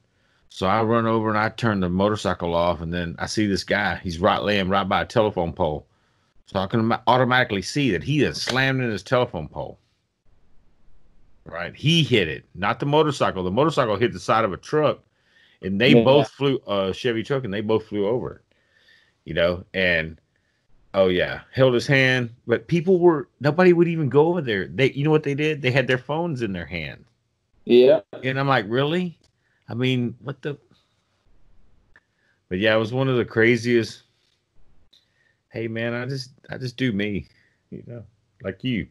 [0.56, 3.66] so I run over and I turn the motorcycle off, and then I see this
[3.66, 4.00] guy.
[4.02, 5.86] He's right laying right by a telephone pole.
[6.46, 9.80] So I can automatically see that he has slammed in his telephone pole.
[11.44, 13.44] Right, he hit it, not the motorcycle.
[13.44, 15.00] The motorcycle hit the side of a truck,
[15.62, 16.06] and they yeah.
[16.06, 18.42] both flew a uh, Chevy truck, and they both flew over it.
[19.26, 20.22] You know, and
[20.94, 24.68] oh yeah, held his hand, but people were nobody would even go over there.
[24.68, 25.62] They, you know what they did?
[25.62, 27.04] They had their phones in their hand.
[27.66, 29.20] Yeah, and I'm like, really?
[29.68, 30.58] I mean, what the?
[32.50, 34.04] But yeah, it was one of the craziest.
[35.50, 37.28] Hey man, I just I just do me,
[37.70, 38.04] you know,
[38.44, 38.88] like you.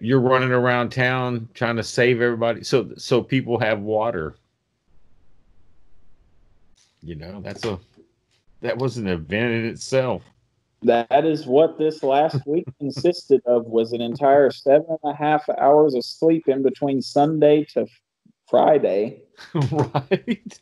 [0.00, 4.36] You're running around town trying to save everybody, so so people have water.
[7.02, 7.78] You know, that's a
[8.62, 10.22] that was an event in itself.
[10.82, 15.48] That is what this last week consisted of was an entire seven and a half
[15.58, 17.86] hours of sleep in between Sunday to
[18.48, 19.22] Friday.
[19.70, 20.60] right.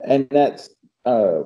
[0.00, 0.70] And that's
[1.04, 1.42] uh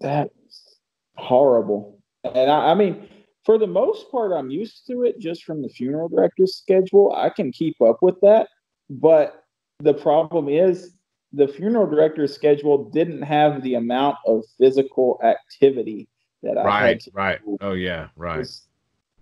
[0.00, 0.78] that's
[1.16, 1.98] horrible.
[2.24, 3.08] And I, I mean,
[3.44, 7.12] for the most part, I'm used to it just from the funeral director's schedule.
[7.16, 8.48] I can keep up with that.
[8.90, 9.44] But
[9.80, 10.94] the problem is
[11.32, 16.08] the funeral director's schedule didn't have the amount of physical activity
[16.42, 17.14] that I right, had.
[17.14, 17.58] Right, right.
[17.60, 18.46] Oh yeah, right.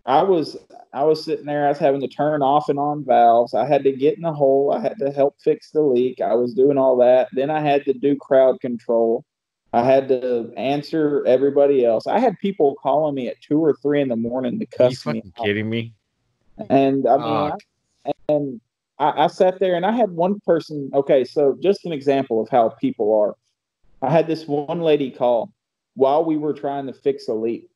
[0.07, 0.57] I was
[0.93, 1.67] I was sitting there.
[1.67, 3.55] I was having to turn off and on valves.
[3.55, 4.73] I had to get in the hole.
[4.73, 6.21] I had to help fix the leak.
[6.21, 7.29] I was doing all that.
[7.33, 9.25] Then I had to do crowd control.
[9.73, 12.07] I had to answer everybody else.
[12.07, 15.15] I had people calling me at two or three in the morning to cuss Are
[15.15, 15.33] you me.
[15.45, 15.95] Kidding me?
[16.69, 17.53] And I mean,
[18.07, 18.61] I, and
[18.99, 20.91] I, I sat there and I had one person.
[20.93, 23.37] Okay, so just an example of how people are.
[24.03, 25.53] I had this one lady call
[25.95, 27.70] while we were trying to fix a leak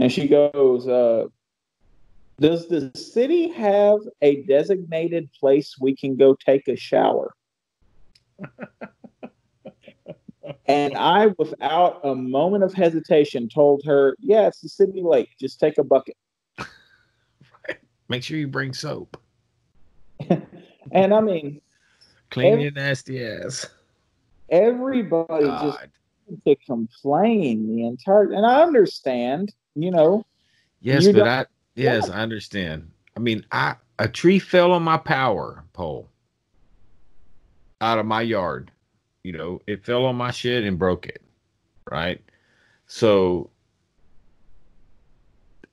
[0.00, 1.26] and she goes, uh,
[2.40, 7.34] Does the city have a designated place we can go take a shower?
[10.66, 15.30] and I, without a moment of hesitation, told her, Yeah, it's the city lake.
[15.40, 16.16] Just take a bucket.
[18.08, 19.20] Make sure you bring soap.
[20.92, 21.60] and I mean,
[22.30, 23.66] clean every, your nasty ass.
[24.50, 25.62] Everybody God.
[25.62, 25.78] just
[26.46, 30.24] to complain the entire, and I understand you know.
[30.80, 32.14] Yes, but I yes, yeah.
[32.14, 32.90] I understand.
[33.16, 36.08] I mean, I a tree fell on my power pole
[37.80, 38.70] out of my yard.
[39.22, 41.22] You know, it fell on my shit and broke it.
[41.90, 42.22] Right.
[42.86, 43.50] So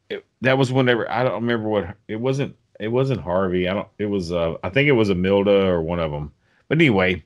[0.09, 2.55] it, that was whenever I don't remember what it wasn't.
[2.79, 3.69] It wasn't Harvey.
[3.69, 3.87] I don't.
[3.97, 4.31] It was.
[4.31, 6.31] Uh, I think it was Imelda or one of them.
[6.67, 7.23] But anyway,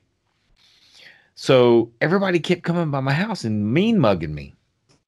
[1.40, 4.54] so everybody kept coming by my house and mean mugging me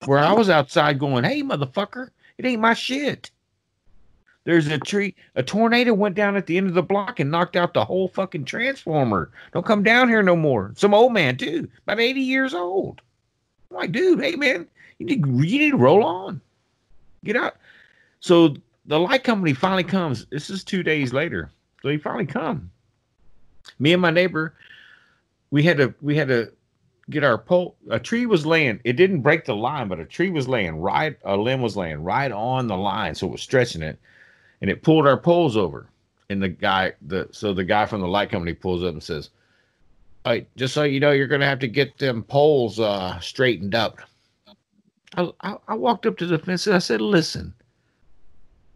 [0.06, 3.30] where I was outside going, "Hey, motherfucker, it ain't my shit."
[4.44, 7.54] There's a tree, a tornado went down at the end of the block and knocked
[7.54, 9.30] out the whole fucking transformer.
[9.52, 10.72] Don't come down here no more.
[10.74, 13.02] Some old man too, about 80 years old.
[13.70, 14.66] I'm like, dude, hey man,
[14.98, 16.40] you need, you need to roll on.
[17.24, 17.58] Get out.
[18.20, 20.24] So the light company finally comes.
[20.30, 21.50] This is two days later.
[21.82, 22.70] So he finally come.
[23.78, 24.54] Me and my neighbor,
[25.52, 26.50] we had to we had to
[27.10, 27.76] get our pole.
[27.90, 28.80] A tree was laying.
[28.84, 31.16] It didn't break the line, but a tree was laying right.
[31.24, 34.00] A limb was laying right on the line, so it was stretching it,
[34.60, 35.86] and it pulled our poles over.
[36.30, 39.28] And the guy, the so the guy from the light company pulls up and says,
[40.24, 43.74] "All right, just so you know, you're gonna have to get them poles uh, straightened
[43.74, 43.98] up."
[45.14, 47.52] I, I, I walked up to the fence and I said, "Listen,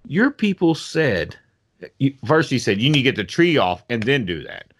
[0.06, 1.36] your people said."
[2.26, 4.72] First, he said you need to get the tree off and then do that.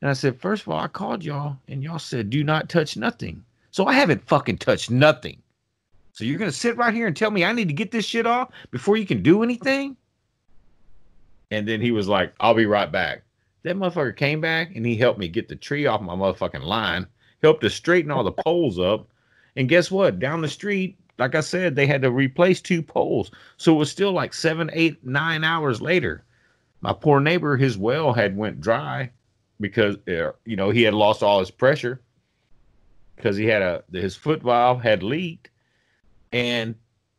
[0.00, 2.96] And I said, first of all, I called y'all and y'all said do not touch
[2.96, 3.44] nothing.
[3.70, 5.42] So I haven't fucking touched nothing.
[6.12, 8.26] So you're gonna sit right here and tell me I need to get this shit
[8.26, 9.96] off before you can do anything?
[11.50, 13.22] And then he was like, I'll be right back.
[13.62, 17.06] That motherfucker came back and he helped me get the tree off my motherfucking line,
[17.42, 19.08] helped to straighten all the poles up.
[19.56, 20.18] And guess what?
[20.18, 23.30] Down the street, like I said, they had to replace two poles.
[23.56, 26.22] So it was still like seven, eight, nine hours later.
[26.80, 29.10] My poor neighbor, his well had went dry
[29.60, 32.00] because uh, you know he had lost all his pressure
[33.16, 35.50] because he had a his foot valve had leaked,
[36.32, 36.74] and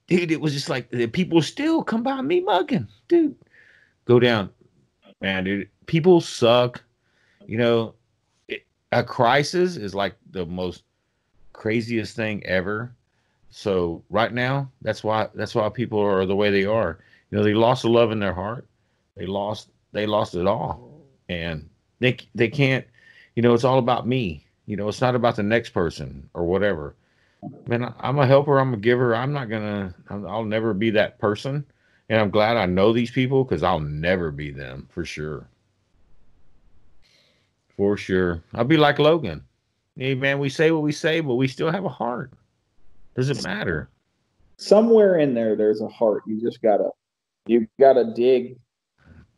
[0.08, 3.36] dude, it was just like people still come by me mugging, dude.
[4.06, 4.50] Go down,
[5.22, 5.70] man, dude.
[5.86, 6.84] People suck.
[7.46, 7.96] You know,
[8.48, 10.84] it, a crisis is like the most
[11.54, 12.94] craziest thing ever.
[13.52, 17.00] So right now, that's why that's why people are the way they are.
[17.30, 18.68] You know, they lost the love in their heart.
[19.16, 22.86] They lost they lost it all, and they they can't.
[23.36, 24.46] You know, it's all about me.
[24.66, 26.96] You know, it's not about the next person or whatever.
[27.68, 28.60] Man, I'm a helper.
[28.60, 29.16] I'm a giver.
[29.16, 29.94] I'm not gonna.
[30.10, 31.66] I'll never be that person,
[32.10, 35.48] and I'm glad I know these people because I'll never be them for sure.
[37.78, 39.44] For sure, I'll be like Logan.
[39.96, 42.32] Hey, man, we say what we say, but we still have a heart.
[43.16, 43.90] Does it matter?
[44.58, 46.24] Somewhere in there, there's a heart.
[46.26, 46.90] You just gotta,
[47.48, 48.58] you gotta dig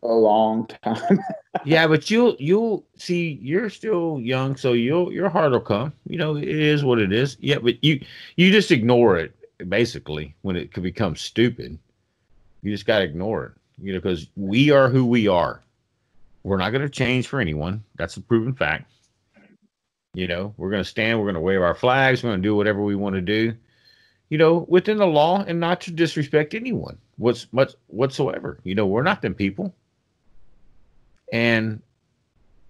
[0.03, 1.19] a long time.
[1.65, 5.93] yeah, but you'll you'll see you're still young, so you'll your heart will come.
[6.07, 7.37] You know, it is what it is.
[7.39, 8.03] Yeah, but you
[8.35, 9.35] you just ignore it
[9.69, 11.77] basically when it could become stupid.
[12.61, 13.51] You just gotta ignore it.
[13.83, 15.61] You know, because we are who we are.
[16.43, 17.83] We're not gonna change for anyone.
[17.95, 18.91] That's a proven fact.
[20.13, 22.95] You know, we're gonna stand, we're gonna wave our flags, we're gonna do whatever we
[22.95, 23.55] want to do.
[24.29, 28.59] You know, within the law and not to disrespect anyone what's much whatsoever.
[28.63, 29.73] You know, we're not them people
[31.31, 31.81] and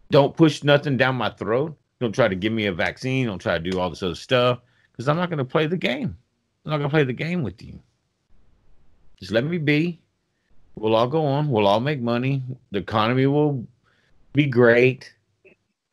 [0.10, 1.78] don't push nothing down my throat.
[2.00, 3.28] Don't try to give me a vaccine.
[3.28, 4.60] Don't try to do all this other stuff
[4.92, 6.18] because I'm not going to play the game.
[6.66, 7.80] I'm not going to play the game with you.
[9.20, 10.00] Just let me be.
[10.76, 11.50] We'll all go on.
[11.50, 12.44] We'll all make money.
[12.72, 13.66] The economy will
[14.34, 15.14] be great.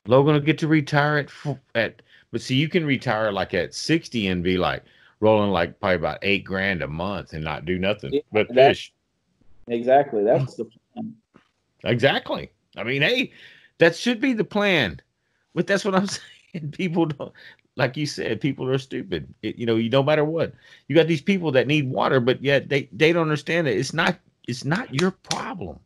[0.06, 2.02] Logan will get to retire at at.
[2.30, 4.82] But see, you can retire like at 60 and be like
[5.20, 8.92] rolling like probably about eight grand a month and not do nothing yeah, but fish.
[9.66, 10.24] Exactly.
[10.24, 11.14] That's the plan.
[11.84, 12.50] Exactly.
[12.78, 13.32] I mean, hey,
[13.78, 15.00] that should be the plan.
[15.54, 16.06] But that's what I'm
[16.52, 16.70] saying.
[16.72, 17.32] People don't,
[17.76, 19.32] like you said, people are stupid.
[19.42, 20.52] It, you know, you no matter what,
[20.88, 23.92] you got these people that need water, but yet they they don't understand that it's
[23.92, 25.78] not it's not your problem.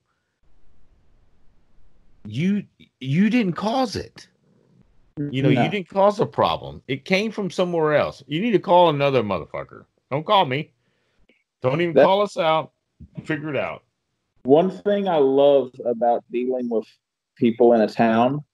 [2.24, 2.64] You
[3.00, 4.28] you didn't cause it.
[5.18, 5.62] You know, no.
[5.62, 6.82] you didn't cause a problem.
[6.88, 8.22] It came from somewhere else.
[8.26, 9.84] You need to call another motherfucker.
[10.10, 10.72] Don't call me.
[11.60, 12.72] Don't even that, call us out.
[13.24, 13.82] Figure it out.
[14.44, 16.86] One thing I love about dealing with
[17.36, 18.44] people in a town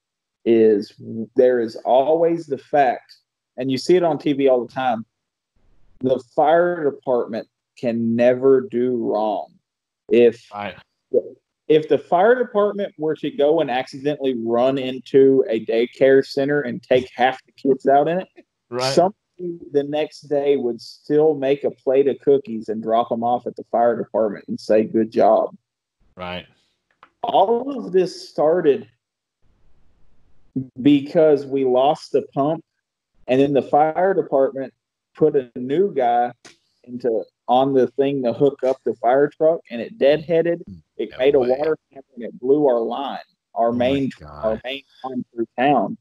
[0.45, 0.93] is
[1.35, 3.17] there is always the fact,
[3.57, 5.07] and you see it on TV all the time.
[6.01, 9.53] The fire department can never do wrong.
[10.11, 10.47] If
[11.69, 16.83] if the fire department were to go and accidentally run into a daycare center and
[16.83, 18.29] take half the kids out in it,
[18.71, 18.95] right.
[18.95, 19.15] somebody
[19.73, 23.57] the next day would still make a plate of cookies and drop them off at
[23.57, 25.55] the fire department and say good job.
[26.19, 26.47] Right.
[27.23, 28.89] All of this started
[30.83, 32.65] because we lost the pump,
[33.29, 34.75] and then the fire department
[35.15, 36.33] put a new guy
[36.83, 40.63] into on the thing to hook up the fire truck, and it deadheaded.
[40.69, 41.51] Mm, it no made way.
[41.51, 43.21] a water and it blew our line,
[43.55, 45.97] our oh main our main line through town.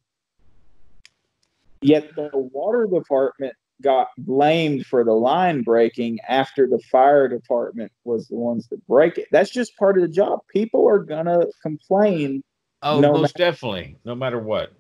[1.81, 8.27] Yet the water department got blamed for the line breaking after the fire department was
[8.27, 9.27] the ones that break it.
[9.31, 10.39] That's just part of the job.
[10.49, 12.43] People are gonna complain.
[12.81, 14.73] Oh, no most matter- definitely, no matter what.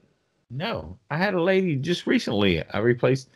[0.49, 2.63] No, I had a lady just recently.
[2.63, 3.29] I replaced.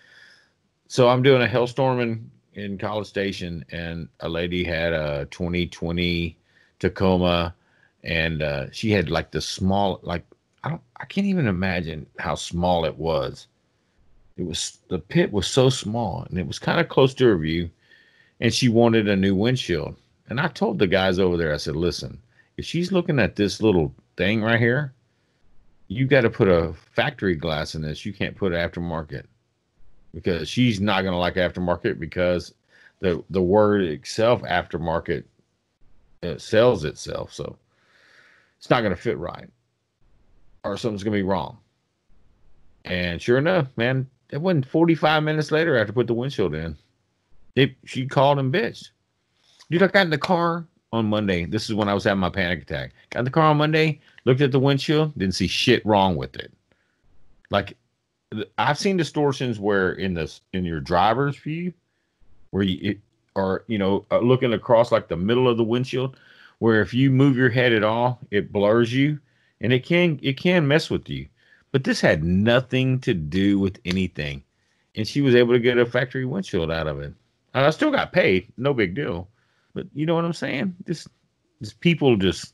[0.88, 6.38] So I'm doing a hailstorm in in College Station, and a lady had a 2020
[6.80, 7.56] Tacoma,
[8.04, 10.26] and uh, she had like the small, like
[10.64, 13.48] I don't, I can't even imagine how small it was
[14.38, 17.38] it was the pit was so small and it was kind of close to her
[17.38, 17.70] view
[18.40, 19.96] and she wanted a new windshield.
[20.30, 22.20] And I told the guys over there, I said, listen,
[22.58, 24.94] if she's looking at this little thing right here,
[25.88, 28.06] you got to put a factory glass in this.
[28.06, 29.26] You can't put aftermarket
[30.14, 32.54] because she's not going to like aftermarket because
[33.00, 35.24] the the word itself aftermarket
[36.22, 37.58] it sells itself so
[38.58, 39.50] it's not going to fit right
[40.64, 41.58] or something's going to be wrong
[42.86, 46.78] and sure enough man it wasn't 45 minutes later after put the windshield in.
[47.56, 48.90] It, she called and bitched.
[49.70, 51.46] Dude i got in the car on monday.
[51.46, 52.92] This is when i was having my panic attack.
[53.10, 56.36] Got in the car on monday looked at the windshield didn't see shit wrong with
[56.36, 56.52] it.
[57.50, 57.78] Like
[58.58, 61.74] I've seen distortions where in this in your driver's view,
[62.52, 66.18] where you it, you know uh, looking across like the middle of the windshield,
[66.60, 69.20] where if you move your head at all, it blurs you,
[69.60, 71.28] and it can it can mess with you.
[71.72, 74.44] But this had nothing to do with anything,
[74.96, 77.14] and she was able to get a factory windshield out of it.
[77.54, 79.28] I still got paid, no big deal.
[79.74, 80.76] But you know what I'm saying?
[80.86, 81.08] Just,
[81.62, 82.54] just people just,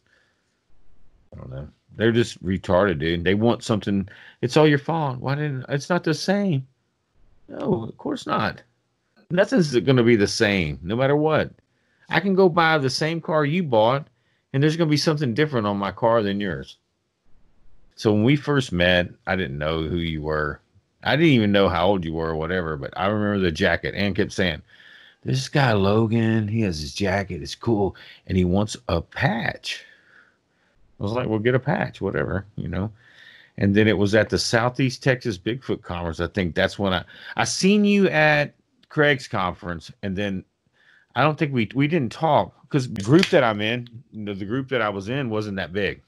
[1.34, 1.68] I don't know.
[1.96, 3.24] They're just retarded, dude.
[3.24, 4.08] They want something.
[4.42, 5.20] It's all your fault.
[5.20, 5.66] Why didn't?
[5.68, 6.68] It's not the same.
[7.48, 8.62] No, of course not.
[9.32, 11.52] Nothing's going to be the same, no matter what.
[12.10, 14.08] I can go buy the same car you bought,
[14.54, 16.78] and there's going to be something different on my car than yours.
[17.98, 20.62] So when we first met, I didn't know who you were.
[21.04, 23.96] I didn't even know how old you were or whatever, but I remember the jacket.
[23.96, 24.62] and kept saying,
[25.24, 27.96] This guy Logan, he has his jacket, it's cool,
[28.28, 29.84] and he wants a patch.
[31.00, 32.92] I was like, well, get a patch, whatever, you know.
[33.58, 36.20] And then it was at the Southeast Texas Bigfoot Conference.
[36.20, 37.04] I think that's when I
[37.36, 38.54] I seen you at
[38.90, 40.46] Craig's conference, and then
[41.16, 44.36] I don't think we we didn't talk because the group that I'm in, you know,
[44.36, 46.02] the group that I was in wasn't that big,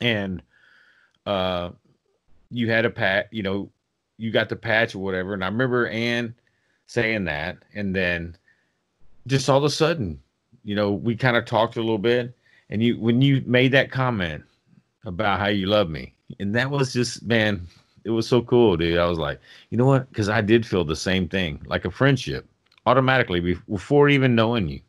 [0.00, 0.42] and
[1.26, 1.70] uh,
[2.50, 3.70] you had a pat, you know,
[4.16, 6.34] you got the patch or whatever, and I remember Ann
[6.86, 8.36] saying that, and then
[9.26, 10.20] just all of a sudden,
[10.62, 12.34] you know, we kind of talked a little bit
[12.70, 14.42] and you when you made that comment
[15.04, 17.66] about how you love me, and that was just man,
[18.04, 18.98] it was so cool, dude.
[18.98, 19.40] I was like,
[19.70, 20.08] you know what?
[20.08, 22.46] Because I did feel the same thing, like a friendship,
[22.86, 24.80] automatically before even knowing you.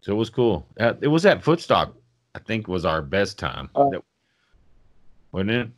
[0.00, 0.66] So it was cool.
[0.78, 1.92] Uh, it was at Footstock,
[2.38, 3.90] I think, was our best time, uh,
[5.32, 5.68] wasn't it?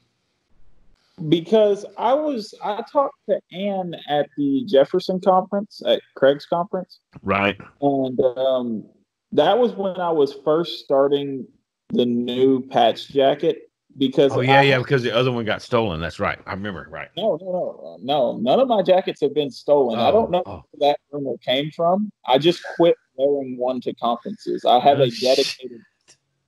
[1.28, 7.58] Because I was, I talked to Ann at the Jefferson conference at Craig's conference, right?
[7.80, 8.84] And um,
[9.32, 11.46] that was when I was first starting
[11.88, 16.00] the new patch jacket because oh yeah I, yeah because the other one got stolen.
[16.00, 16.38] That's right.
[16.46, 17.08] I remember right.
[17.16, 18.38] No no no no.
[18.38, 19.98] None of my jackets have been stolen.
[19.98, 20.64] Oh, i don't know oh.
[20.70, 22.10] where that rumor came from.
[22.26, 24.64] I just quit wearing one to conferences.
[24.64, 25.80] I have oh, a dedicated.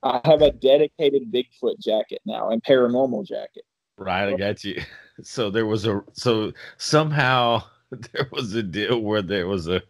[0.02, 3.64] I have a dedicated bigfoot jacket now and paranormal jacket
[3.98, 4.80] right i got you
[5.22, 9.82] so there was a so somehow there was a deal where there was a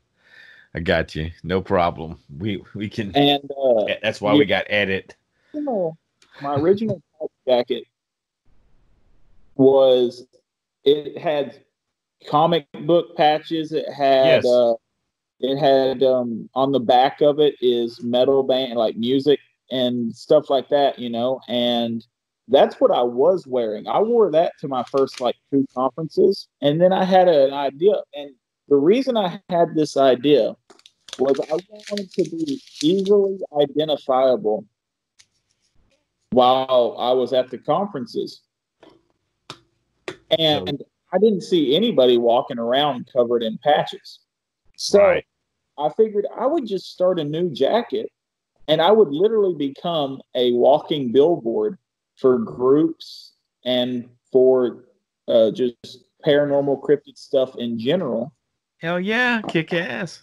[0.74, 1.30] I got you.
[1.42, 2.18] No problem.
[2.38, 3.14] We we can.
[3.14, 5.16] And uh, that's why we got edit.
[5.52, 5.98] You know,
[6.40, 7.02] my original
[7.46, 7.84] jacket
[9.54, 10.26] was
[10.84, 11.62] it had
[12.26, 13.72] comic book patches.
[13.72, 14.46] It had yes.
[14.46, 14.74] uh,
[15.40, 19.40] it had um, on the back of it is metal band like music
[19.72, 20.98] and stuff like that.
[20.98, 22.06] You know, and
[22.48, 23.88] that's what I was wearing.
[23.88, 27.94] I wore that to my first like two conferences, and then I had an idea
[28.14, 28.34] and
[28.72, 30.56] the reason I had this idea
[31.18, 31.58] was I
[31.90, 34.64] wanted to be easily identifiable
[36.30, 38.40] while I was at the conferences.
[40.38, 44.20] And I didn't see anybody walking around covered in patches.
[44.78, 45.26] So right.
[45.78, 48.10] I figured I would just start a new jacket
[48.68, 51.78] and I would literally become a walking billboard
[52.16, 53.32] for groups
[53.64, 54.84] and for
[55.28, 58.32] uh, just paranormal cryptid stuff in general.
[58.78, 60.22] Hell yeah, kick ass.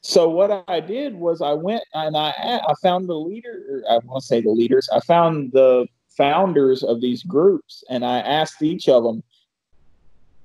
[0.00, 3.82] So what I did was I went and I I found the leader.
[3.90, 4.88] I want to say the leaders.
[4.92, 9.22] I found the founders of these groups, and I asked each of them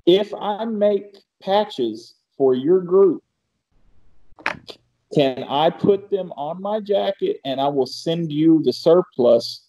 [0.06, 3.24] if I make patches for your group.
[5.14, 9.68] Can I put them on my jacket and I will send you the surplus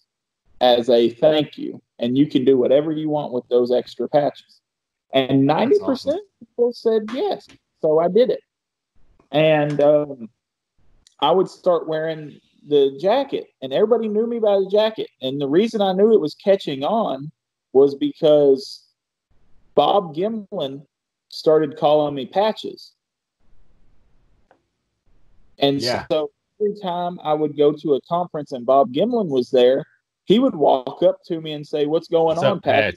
[0.61, 1.81] as a thank you?
[1.99, 4.61] And you can do whatever you want with those extra patches.
[5.13, 6.19] And 90% awesome.
[6.39, 7.47] people said yes.
[7.81, 8.41] So I did it.
[9.31, 10.29] And um,
[11.19, 15.09] I would start wearing the jacket, and everybody knew me by the jacket.
[15.21, 17.31] And the reason I knew it was catching on
[17.73, 18.85] was because
[19.75, 20.85] Bob Gimlin
[21.29, 22.93] started calling me Patches.
[25.59, 26.05] And yeah.
[26.11, 29.85] so every time I would go to a conference and Bob Gimlin was there,
[30.25, 32.95] he would walk up to me and say, "What's going What's on, Pat?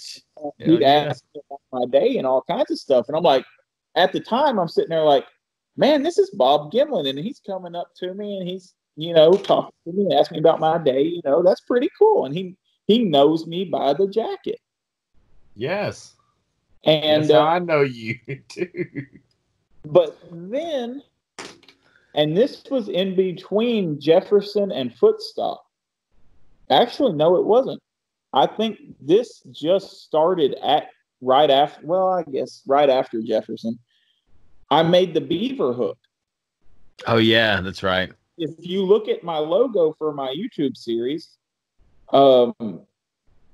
[0.58, 1.06] He'd yeah.
[1.08, 3.44] ask me about my day and all kinds of stuff, and I'm like,
[3.96, 5.26] at the time, I'm sitting there like,
[5.76, 9.32] man, this is Bob Gimlin, and he's coming up to me and he's, you know,
[9.32, 11.02] talking to me and asking me about my day.
[11.02, 12.26] You know, that's pretty cool.
[12.26, 14.60] And he he knows me by the jacket.
[15.54, 16.14] Yes.
[16.84, 19.06] And how uh, I know you too.
[19.84, 21.02] but then,
[22.16, 25.58] and this was in between Jefferson and Footstock.
[26.70, 27.80] Actually, no, it wasn't.
[28.32, 30.88] I think this just started at
[31.20, 31.86] right after.
[31.86, 33.78] Well, I guess right after Jefferson.
[34.70, 35.98] I made the beaver hook.
[37.06, 38.10] Oh yeah, that's right.
[38.38, 41.36] if you look at my logo for my YouTube series,
[42.12, 42.54] um,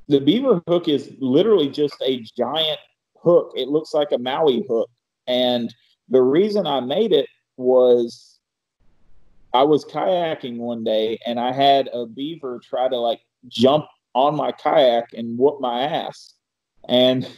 [0.09, 2.79] the beaver hook is literally just a giant
[3.23, 3.53] hook.
[3.57, 4.89] It looks like a Maui hook.
[5.27, 5.73] And
[6.09, 8.41] the reason I made it was
[9.55, 14.35] I was kayaking one day and I had a beaver try to like jump on
[14.35, 16.35] my kayak and whoop my ass.
[16.89, 17.29] And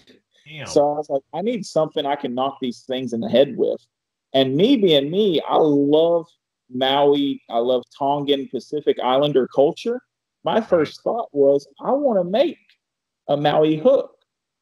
[0.46, 0.66] Damn.
[0.66, 3.56] so I was like, I need something I can knock these things in the head
[3.56, 3.80] with.
[4.32, 6.26] And me being me, I love
[6.70, 7.42] Maui.
[7.50, 10.00] I love Tongan Pacific Islander culture.
[10.44, 12.58] My first thought was, I want to make
[13.28, 14.10] a Maui hook.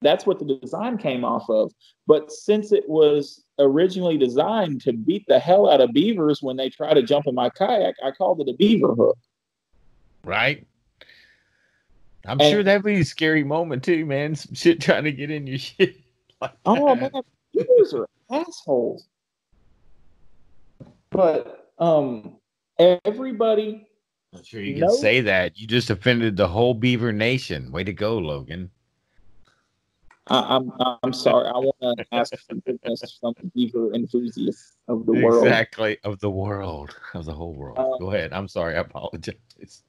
[0.03, 1.73] That's what the design came off of.
[2.07, 6.69] But since it was originally designed to beat the hell out of beavers when they
[6.69, 9.19] try to jump in my kayak, I called it a beaver hook.
[10.25, 10.67] right?
[12.27, 14.35] I'm And- sure that'd be a scary moment too, man.
[14.37, 15.97] Some shit trying to get in your shit.
[16.41, 17.11] Like Oh man,
[17.53, 19.07] beavers are assholes.
[21.11, 22.37] But um,
[22.79, 23.87] everybody
[24.35, 25.59] I'm sure you can say that.
[25.59, 27.71] You just offended the whole Beaver Nation.
[27.71, 28.71] Way to go, Logan.
[30.29, 31.49] I, I'm I'm sorry.
[31.49, 35.47] I want to ask forgiveness from beaver enthusiasts of the world.
[35.47, 35.99] Exactly.
[36.05, 36.95] Of the world.
[37.15, 37.79] Of the whole world.
[37.79, 38.33] Uh, go ahead.
[38.33, 38.77] I'm sorry.
[38.77, 39.83] I apologize.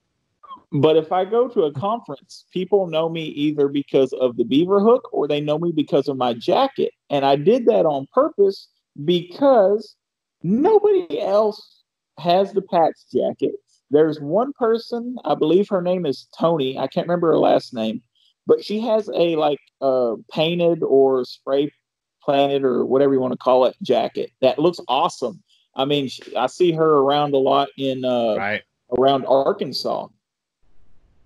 [0.71, 4.79] But if I go to a conference, people know me either because of the beaver
[4.79, 6.93] hook or they know me because of my jacket.
[7.11, 8.69] And I did that on purpose
[9.05, 9.95] because
[10.41, 11.83] nobody else
[12.17, 13.51] has the patch jacket.
[13.91, 16.79] There's one person, I believe her name is Tony.
[16.79, 18.01] I can't remember her last name,
[18.45, 21.71] but she has a like uh, painted or spray
[22.21, 25.41] planted or whatever you want to call it jacket that looks awesome.
[25.75, 28.61] I mean, she, I see her around a lot in uh, right.
[28.97, 30.07] around Arkansas.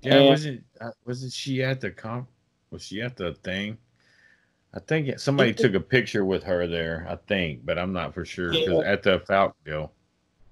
[0.02, 0.64] Yeah, And- wasn't
[1.06, 2.28] wasn't she at the comp?
[2.72, 3.78] Was she at the thing?
[4.74, 7.08] I think somebody took a picture with her there.
[7.10, 8.54] I think, but I'm not for sure.
[8.54, 8.80] Yeah.
[8.80, 9.90] at the Falcon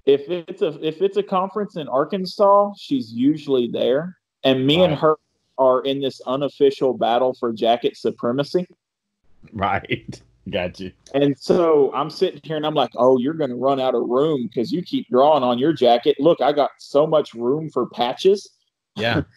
[0.05, 4.17] if it's a if it's a conference in Arkansas, she's usually there.
[4.43, 5.15] And me and her
[5.57, 8.67] are in this unofficial battle for jacket supremacy.
[9.53, 10.21] right?
[10.51, 10.91] Got you.
[11.15, 14.03] And so I'm sitting here and I'm like, oh, you're going to run out of
[14.07, 16.17] room because you keep drawing on your jacket.
[16.19, 18.49] Look, I got so much room for patches.
[18.95, 19.23] Yeah.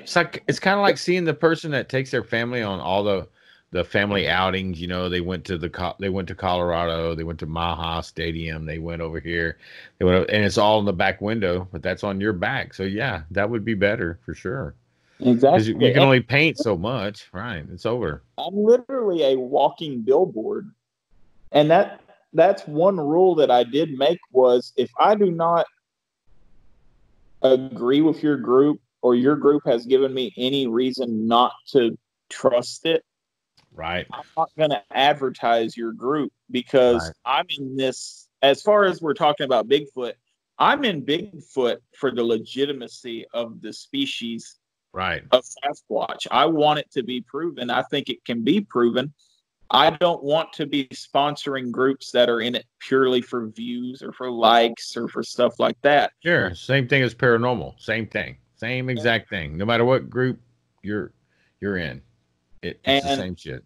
[0.00, 3.02] It's like it's kind of like seeing the person that takes their family on all
[3.02, 3.26] the
[3.70, 4.80] the family outings.
[4.80, 8.66] You know, they went to the they went to Colorado, they went to Maha Stadium,
[8.66, 9.56] they went over here,
[9.98, 12.74] they went, over, and it's all in the back window, but that's on your back.
[12.74, 14.74] So yeah, that would be better for sure
[15.20, 15.64] Exactly.
[15.64, 17.28] you, you can only paint so much.
[17.32, 18.22] Right, it's over.
[18.38, 20.70] I'm literally a walking billboard.
[21.52, 22.00] And that
[22.32, 25.66] that's one rule that I did make was if I do not
[27.42, 31.98] agree with your group or your group has given me any reason not to
[32.28, 33.04] trust it,
[33.72, 37.12] Right, I'm not going to advertise your group because Right.
[37.24, 40.14] I'm in this as far as we're talking about Bigfoot,
[40.58, 44.57] I'm in Bigfoot for the legitimacy of the species
[44.92, 46.26] right, of Sasquatch.
[46.30, 47.70] I want it to be proven.
[47.70, 49.12] I think it can be proven.
[49.70, 54.12] I don't want to be sponsoring groups that are in it purely for views or
[54.12, 56.12] for likes or for stuff like that.
[56.24, 56.54] sure.
[56.54, 57.78] Same thing as paranormal.
[57.78, 58.38] Same thing.
[58.56, 59.56] Same exact thing.
[59.56, 60.40] No matter what group
[60.82, 61.12] you're
[61.60, 62.00] you're in,
[62.62, 63.64] it, it's the same shit.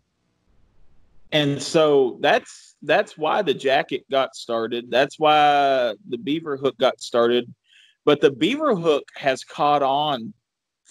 [1.30, 4.90] And so that's that's why the jacket got started.
[4.90, 7.52] That's why the beaver hook got started.
[8.04, 10.34] But the beaver hook has caught on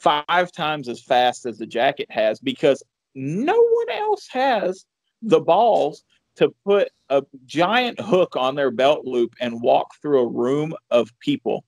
[0.02, 2.82] five times as fast as the jacket has because
[3.14, 4.86] no one else has
[5.22, 6.04] the balls
[6.36, 11.10] to put a giant hook on their belt loop and walk through a room of
[11.20, 11.64] people.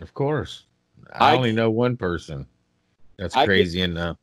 [0.00, 0.66] Of course.
[1.14, 2.46] I, I- only know one person.
[3.18, 4.16] That's I get- crazy enough.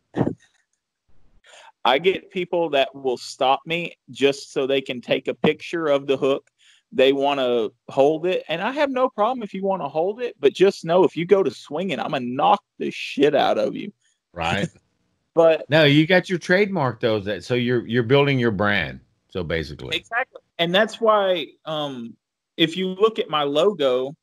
[1.86, 6.06] I get people that will stop me just so they can take a picture of
[6.06, 6.50] the hook.
[6.92, 10.22] They want to hold it, and I have no problem if you want to hold
[10.22, 13.36] it, but just know if you go to swing it, I'm gonna knock the shit
[13.36, 13.92] out of you.
[14.34, 14.70] Right.
[15.34, 17.20] But no, you got your trademark though.
[17.20, 19.00] That so you're you're building your brand.
[19.30, 19.96] So basically.
[19.96, 22.18] exactly, and that's why, um,
[22.58, 24.16] if you look at my logo,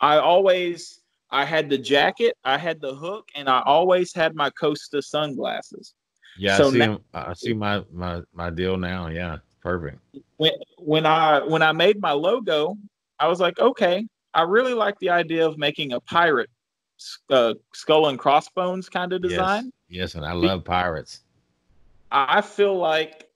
[0.00, 4.50] I always I had the jacket, I had the hook, and I always had my
[4.50, 5.94] Costa sunglasses.
[6.36, 9.06] Yeah, So I see now- I see my my my deal now.
[9.06, 9.38] Yeah.
[9.64, 9.98] Perfect.
[10.36, 12.76] When when I when I made my logo,
[13.18, 16.50] I was like, okay, I really like the idea of making a pirate
[17.30, 19.72] uh, skull and crossbones kind of design.
[19.88, 21.22] Yes, yes and I love pirates.
[22.12, 23.28] I feel like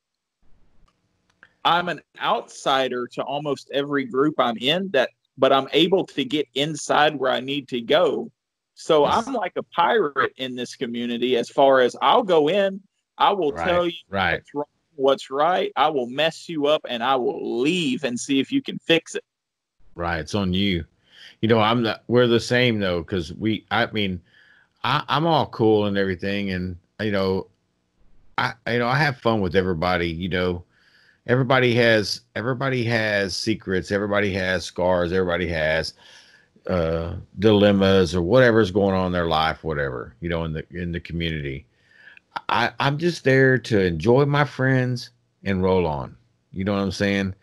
[1.64, 6.47] I'm an outsider to almost every group I'm in that but I'm able to get
[6.55, 8.31] inside where I need to go.
[8.74, 12.81] So I'm like a pirate in this community as far as I'll go in,
[13.18, 14.33] I will Right, tell you right.
[14.35, 14.66] what's wrong,
[14.99, 18.61] what's right, I will mess you up and I will leave and see if you
[18.61, 19.24] can fix it.
[19.94, 20.84] Right, it's on you.
[21.40, 22.03] You know, I'm not.
[22.09, 23.64] We're the same though, because we.
[23.70, 24.20] I mean,
[24.84, 27.46] I, I'm all cool and everything, and you know,
[28.36, 30.09] I you know I have fun with everybody.
[30.09, 30.64] You know,
[31.26, 33.92] everybody has everybody has secrets.
[33.92, 35.12] Everybody has scars.
[35.12, 35.94] Everybody has
[36.66, 40.92] uh dilemmas or whatever's going on in their life, whatever you know, in the in
[40.92, 41.66] the community.
[42.49, 45.11] I I'm just there to enjoy my friends
[45.45, 46.16] and roll on.
[46.53, 47.35] You know what I'm saying?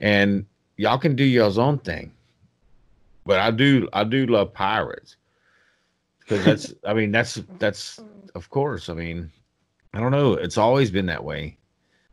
[0.00, 2.12] And y'all can do y'all's own thing.
[3.24, 5.16] But I do I do love pirates.
[6.20, 8.00] Because that's I mean that's that's
[8.34, 9.30] of course I mean
[9.94, 10.34] I don't know.
[10.34, 11.56] It's always been that way.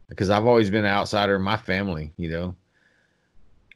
[0.07, 2.55] Because I've always been an outsider in my family you know?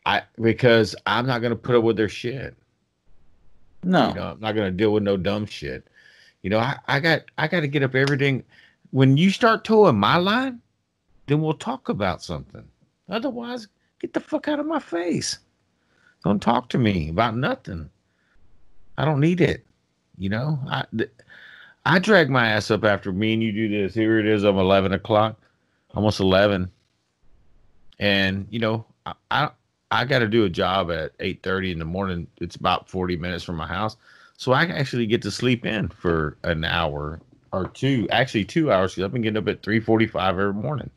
[0.05, 2.55] I because I'm not gonna put up with their shit.
[3.83, 4.09] No.
[4.09, 5.87] you know I'm not gonna deal with no dumb shit
[6.41, 8.43] you know I, I got I got to get up everything
[8.91, 10.61] when you start toeing my line
[11.27, 12.67] then we'll talk about something
[13.09, 13.67] otherwise
[13.99, 15.39] get the fuck out of my face
[16.23, 17.89] don't talk to me about nothing.
[18.97, 19.65] I don't need it.
[20.17, 21.11] You know, I th-
[21.85, 23.93] I drag my ass up after me and you do this.
[23.93, 24.43] Here it is.
[24.43, 25.39] I'm 11 o'clock,
[25.95, 26.69] almost 11,
[27.99, 29.49] and you know, I I,
[29.91, 32.27] I got to do a job at 8:30 in the morning.
[32.41, 33.95] It's about 40 minutes from my house,
[34.39, 37.19] so I actually get to sleep in for an hour
[37.51, 38.07] or two.
[38.09, 40.89] Actually, two hours, because I've been getting up at 3:45 every morning.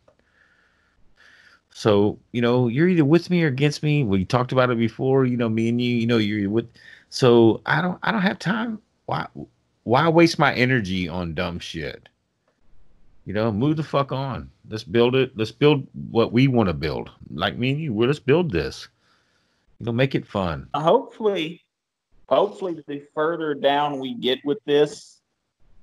[1.70, 4.04] So, you know, you're either with me or against me.
[4.04, 6.68] We talked about it before, you know, me and you, you know, you're with
[7.10, 8.78] so I don't I don't have time.
[9.06, 9.26] Why
[9.82, 12.08] why waste my energy on dumb shit?
[13.24, 14.52] You know, move the fuck on.
[14.68, 15.36] Let's build it.
[15.36, 17.10] Let's build what we want to build.
[17.34, 18.86] Like me and you, well, let's build this.
[19.80, 20.68] You know, make it fun.
[20.74, 21.61] hopefully
[22.32, 25.20] hopefully the further down we get with this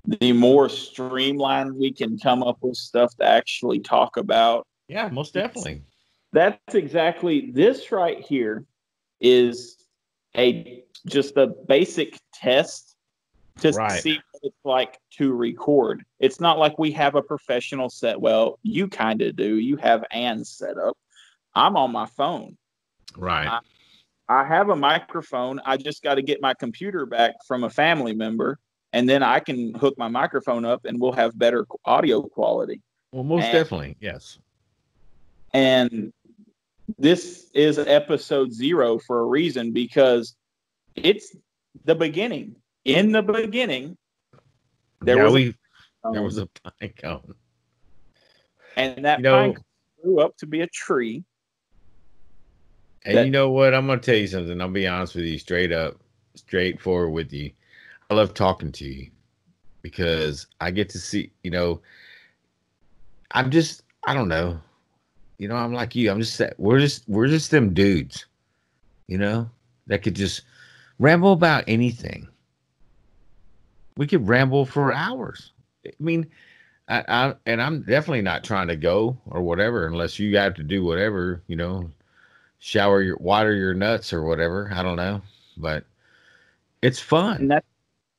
[0.04, 5.32] the more streamlined we can come up with stuff to actually talk about Yeah, most
[5.34, 5.82] definitely.
[6.32, 8.64] that's exactly this right here
[9.20, 9.76] is
[10.36, 12.96] a just a basic test
[13.60, 14.02] to Right.
[14.02, 18.58] see what it's like to record it's not like we have a professional set well
[18.62, 20.96] you kind of do you have Ann set up
[21.54, 22.56] i'm on my phone
[23.16, 23.48] Right.
[24.30, 25.60] I have a microphone.
[25.66, 28.60] I just got to get my computer back from a family member,
[28.92, 32.80] and then I can hook my microphone up, and we'll have better audio quality.
[33.10, 33.96] Well, most and- definitely.
[34.00, 34.38] Yes.
[35.52, 36.12] And
[36.96, 40.36] this is episode zero for a reason because
[40.94, 41.34] it's
[41.84, 42.54] the beginning.
[42.84, 43.98] In the beginning,
[45.00, 45.56] there was we
[46.04, 47.34] a, there was a pine cone.
[48.76, 49.56] and that you know- pine
[50.04, 51.24] grew up to be a tree.
[53.04, 53.74] And that- you know what?
[53.74, 54.60] I'm gonna tell you something.
[54.60, 55.98] I'll be honest with you, straight up,
[56.34, 57.50] straightforward with you.
[58.10, 59.10] I love talking to you
[59.82, 61.30] because I get to see.
[61.42, 61.80] You know,
[63.32, 63.82] I'm just.
[64.06, 64.60] I don't know.
[65.38, 66.10] You know, I'm like you.
[66.10, 67.08] I'm just, we're just.
[67.08, 68.26] We're just them dudes.
[69.08, 69.50] You know,
[69.86, 70.42] that could just
[70.98, 72.28] ramble about anything.
[73.96, 75.52] We could ramble for hours.
[75.86, 76.26] I mean,
[76.88, 80.62] I, I and I'm definitely not trying to go or whatever unless you have to
[80.62, 81.42] do whatever.
[81.48, 81.90] You know,
[82.60, 84.70] shower your water your nuts or whatever.
[84.72, 85.22] I don't know,
[85.56, 85.84] but
[86.82, 87.40] it's fun.
[87.40, 87.64] And that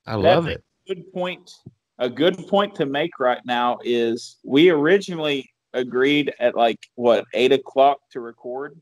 [0.05, 0.63] I love it.
[0.87, 1.51] good point.
[1.99, 7.51] A good point to make right now is we originally agreed at like what eight
[7.51, 8.75] o'clock to record,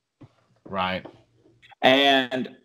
[0.65, 1.05] Right.
[1.81, 2.55] and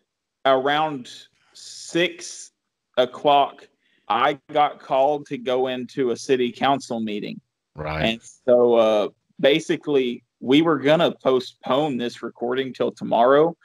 [0.46, 1.10] around
[1.52, 2.52] six
[2.96, 3.66] o'clock,
[4.08, 7.40] I got called to go into a city council meeting,
[7.74, 8.02] Right.
[8.04, 9.08] and so uh,
[9.40, 13.56] basically we were gonna postpone this recording till tomorrow,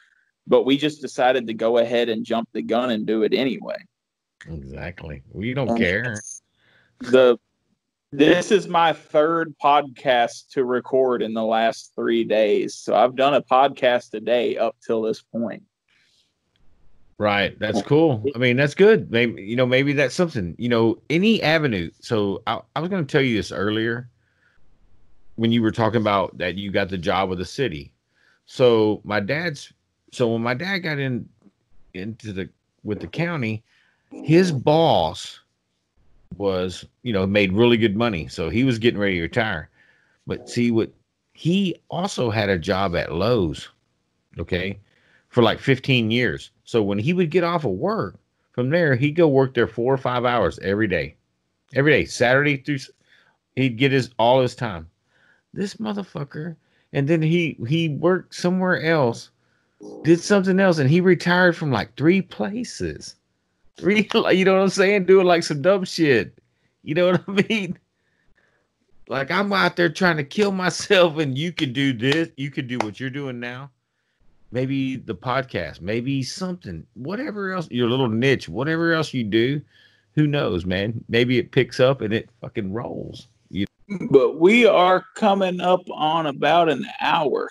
[0.47, 3.75] but we just decided to go ahead and jump the gun and do it anyway.
[4.47, 5.21] exactly.
[5.33, 6.21] We don't And care.
[7.01, 7.37] the
[8.11, 12.75] this is my third podcast to record in the last three days.
[12.75, 15.63] So I've done a podcast a day up till this point.
[17.17, 17.59] Right.
[17.59, 18.23] That's cool.
[18.33, 19.11] I mean, that's good.
[19.11, 20.55] Maybe you know, maybe that's something.
[20.57, 21.91] You know, any avenue.
[21.99, 24.09] So I, I was going to tell you this earlier
[25.39, 27.93] when you were talking about that you got the job with the city.
[28.45, 29.71] So my dad's.
[30.11, 31.29] So when my dad got in
[31.93, 32.49] into the
[32.83, 33.63] with the county,
[34.11, 35.39] his boss
[36.37, 38.27] was you know made really good money.
[38.27, 39.69] So he was getting ready to retire.
[40.27, 40.91] But see what
[41.31, 43.69] he also had a job at Lowe's,
[44.37, 44.77] okay,
[45.29, 46.51] for like 15 years.
[46.65, 48.19] So when he would get off of work
[48.51, 51.15] from there, he'd go work there four or five hours every day,
[51.73, 52.79] every day, Saturday through.
[53.55, 54.89] He'd get his all his time.
[55.53, 56.55] This motherfucker,
[56.93, 59.31] and then he he worked somewhere else,
[60.03, 63.15] did something else, and he retired from like three places.
[63.77, 65.05] Three, you know what I'm saying?
[65.05, 66.37] Doing like some dumb shit.
[66.83, 67.79] You know what I mean?
[69.07, 72.29] Like I'm out there trying to kill myself, and you could do this.
[72.37, 73.71] You could do what you're doing now.
[74.51, 79.61] Maybe the podcast, maybe something, whatever else, your little niche, whatever else you do.
[80.15, 81.03] Who knows, man?
[81.07, 83.27] Maybe it picks up and it fucking rolls.
[83.89, 87.49] But we are coming up on about an hour.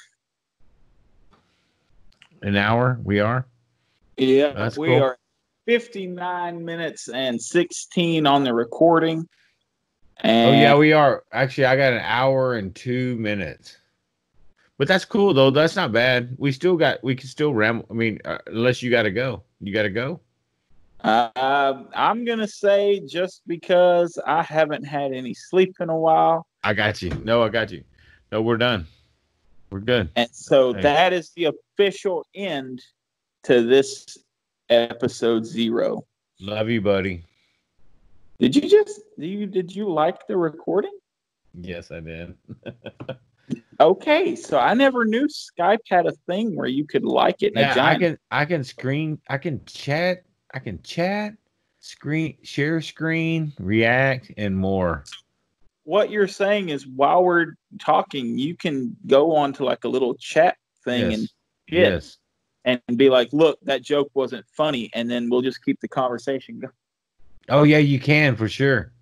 [2.43, 3.01] an hour?
[3.03, 3.47] We are.
[4.17, 5.03] Yeah, That's we cool.
[5.03, 5.19] are
[5.67, 9.29] 59 minutes and 16 on the recording.
[10.25, 11.25] Oh yeah, we are.
[11.33, 13.77] Actually, I got an hour and two minutes.
[14.77, 15.51] But that's cool though.
[15.51, 16.35] That's not bad.
[16.39, 17.03] We still got.
[17.05, 17.87] We can still ramble.
[17.91, 19.43] I mean, uh, unless you got to go.
[19.61, 20.21] You got to go.
[21.05, 26.75] Uh, I'm gonna say just because I haven't had any sleep in a while, I
[26.75, 27.11] got you.
[27.25, 27.85] No, I got you.
[28.33, 28.87] No, we're done.
[29.71, 30.11] We're good.
[30.17, 30.83] and so Hey.
[30.83, 32.83] that is the official end
[33.45, 34.19] to this
[34.71, 36.05] episode zero.
[36.41, 37.25] Love you, buddy.
[38.41, 40.97] Did you just did you did you like the recording?
[41.61, 42.35] Yes, I did.
[43.81, 47.75] Okay, so I never knew Skype had a thing where you could like it Yeah,
[47.83, 48.19] I can.
[48.31, 49.19] I can screen.
[49.31, 50.25] I can chat.
[50.55, 51.35] I can chat,
[51.81, 55.05] screen, share screen, react, and more.
[55.85, 60.15] What you're saying is while we're talking, you can go on to like a little
[60.15, 61.29] chat thing and Yes.
[61.69, 62.19] shit Yes.
[62.89, 66.59] and be like, "Look, that joke wasn't funny," and then we'll just keep the conversation
[66.61, 66.73] going.
[67.49, 68.93] Oh yeah, you can for sure.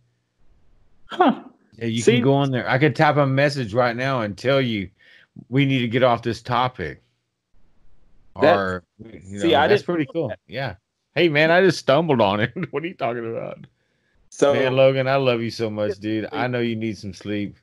[1.06, 1.42] Huh.
[1.76, 2.68] Yeah, you See- can go on there.
[2.68, 4.90] I could type a message right now and tell you
[5.48, 7.02] we need to get off this topic.
[8.40, 10.28] That- or you see, I that's pretty cool.
[10.28, 10.38] that.
[10.46, 10.76] Yeah.
[11.16, 12.52] Hey man, I just stumbled on it.
[12.72, 13.66] what are you talking about?
[14.28, 16.28] So man, Logan, I love you so much, dude.
[16.30, 17.56] I know you need some sleep.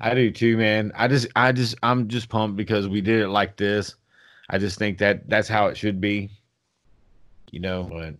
[0.00, 0.92] I do too, man.
[0.94, 3.94] I just I just I'm just pumped because we did it like this.
[4.50, 6.28] I just think that that's how it should be.
[7.50, 8.16] You know, but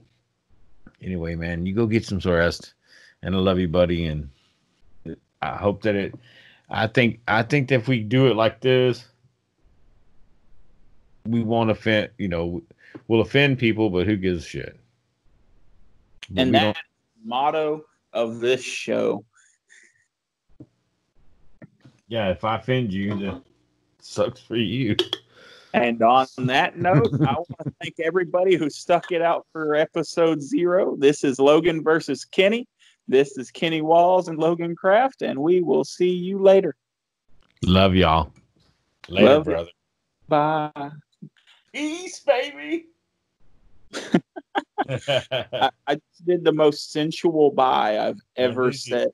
[1.03, 2.73] anyway, man, you go get some rest.
[3.23, 4.07] And I love you, buddy.
[4.07, 4.31] And
[5.43, 6.15] I hope that it
[6.71, 9.05] I think I think that if we do it like this,
[11.27, 12.63] we won't offend, you know,
[13.09, 14.81] we'll offend people, but who gives a shit?
[16.31, 16.77] But and that
[17.25, 19.25] motto of this show.
[22.09, 23.43] Yeah, if I offend you, then
[24.01, 24.97] sucks for you.
[25.73, 30.41] And on that note, I want to thank everybody who stuck it out for episode
[30.41, 30.97] zero.
[30.97, 32.69] This is Logan versus Kenny.
[33.09, 36.75] This is Kenny Walls and Logan Kraft, and we will see you later.
[37.65, 38.33] Love y'all.
[39.09, 39.53] Later, Love you.
[39.53, 39.71] brother.
[40.29, 40.91] Bye.
[41.73, 42.87] Peace, baby.
[44.89, 49.09] I, I did the most sensual bye I've ever said.